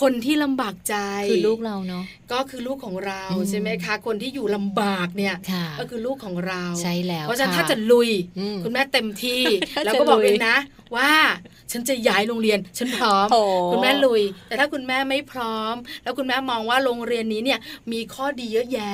[0.00, 0.96] คนที่ลำบากใจ
[1.30, 5.34] คือลูกเราเนาะก็คือลูกของเราใช่ไหมคะ คนที่อยู่ลำบากเนี่ย
[5.80, 8.10] ก็คือลูกของเราใช่แล้วเพราะฉะนั้นถ้าจะลุย
[8.64, 9.42] คุณแม่เต็มที่
[9.84, 10.56] แล้วก็บอกเองนะ
[10.96, 11.12] ว่า
[11.72, 13.26] ฉันจะย้ายโรงเรียนฉันพร้อม
[13.72, 17.58] คุณแม่ลุย แต่ถ้าคุณแม่ไม่พร้อม แล้วคุณแม่มองว่าโรงเรียนนี้เนี่ย
[17.92, 18.92] มีข้อดีเยอะแยะ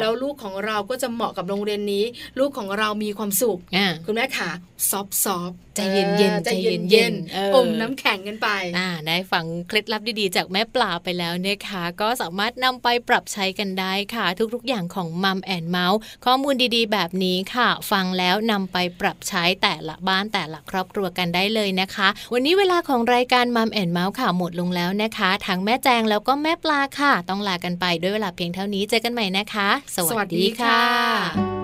[0.00, 2.04] แล้วลูกของเราก็จะเหมาะกับโรงเรียนนี้
[2.38, 3.58] ลูกของเรามีความสุข
[4.06, 4.50] คุณแม่ขา
[4.90, 7.14] soft soft ใจเย็นเย็นใจเย็นเย็น
[7.54, 31.57] อมน้ำแข็งกันไปอ่าได้ฟังเคล็ดลับดีๆจากแม่ปลาไปแล้วนะคะ ก็สามารถนำไปปรับใช้กันได้ค่ะ ทุกๆอย่างของ Mom and Mouth ข้อมูลดีๆ แบบนี้ค่ะ ฟังแล้วนำไปปรับใช้แต่ละบ้านแต่ละครอบครัวกันได้เลยนะคะ วันนี้เวลาของรายการ Mom and Mouth ค่ะหมดลงแล้วนะคะทั้งแม่แจงแล้วก็แม่ปลาค่ะ ต้องลากันไปด้วยเวลาเพียงเท่านี้เจอกันใหม่นะคะ สวัสดีค่ะ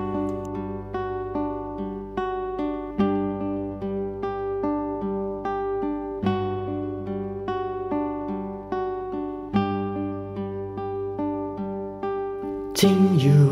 [12.84, 13.48] ริงอยู่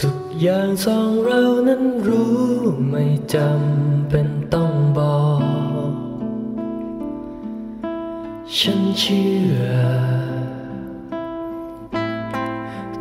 [0.00, 2.38] ทุกอย่างสองเรานั้นรู้
[2.90, 3.04] ไม่
[3.34, 5.24] จำเป็นต้องบอ
[5.90, 5.92] ก
[8.56, 9.60] ฉันเชื่อ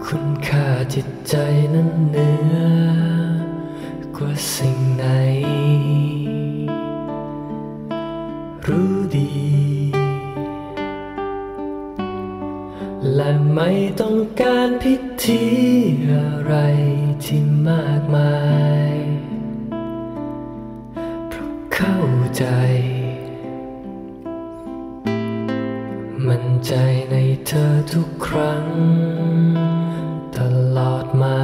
[0.05, 1.36] คุณค่าจิตใจ
[1.74, 2.58] นั้นเหนือ
[4.16, 5.05] กว่าสิ่งไหน
[8.66, 9.66] รู้ดี
[13.18, 15.45] และไม่ต้องการพิธี
[16.11, 16.53] อะไร
[17.24, 18.36] ที่มากมา
[18.91, 18.93] ย
[21.30, 21.99] เพราะเข้า
[22.38, 22.45] ใจ
[26.28, 26.74] มั่นใจ
[27.11, 27.15] ใน
[27.47, 28.65] เธอทุกครั้ง
[30.38, 30.39] ต
[30.78, 31.38] ลอดมา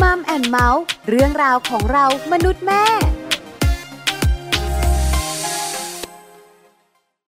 [0.00, 2.84] มัมแอนเมาส์เรื่องราวของเรามนุษย์แม่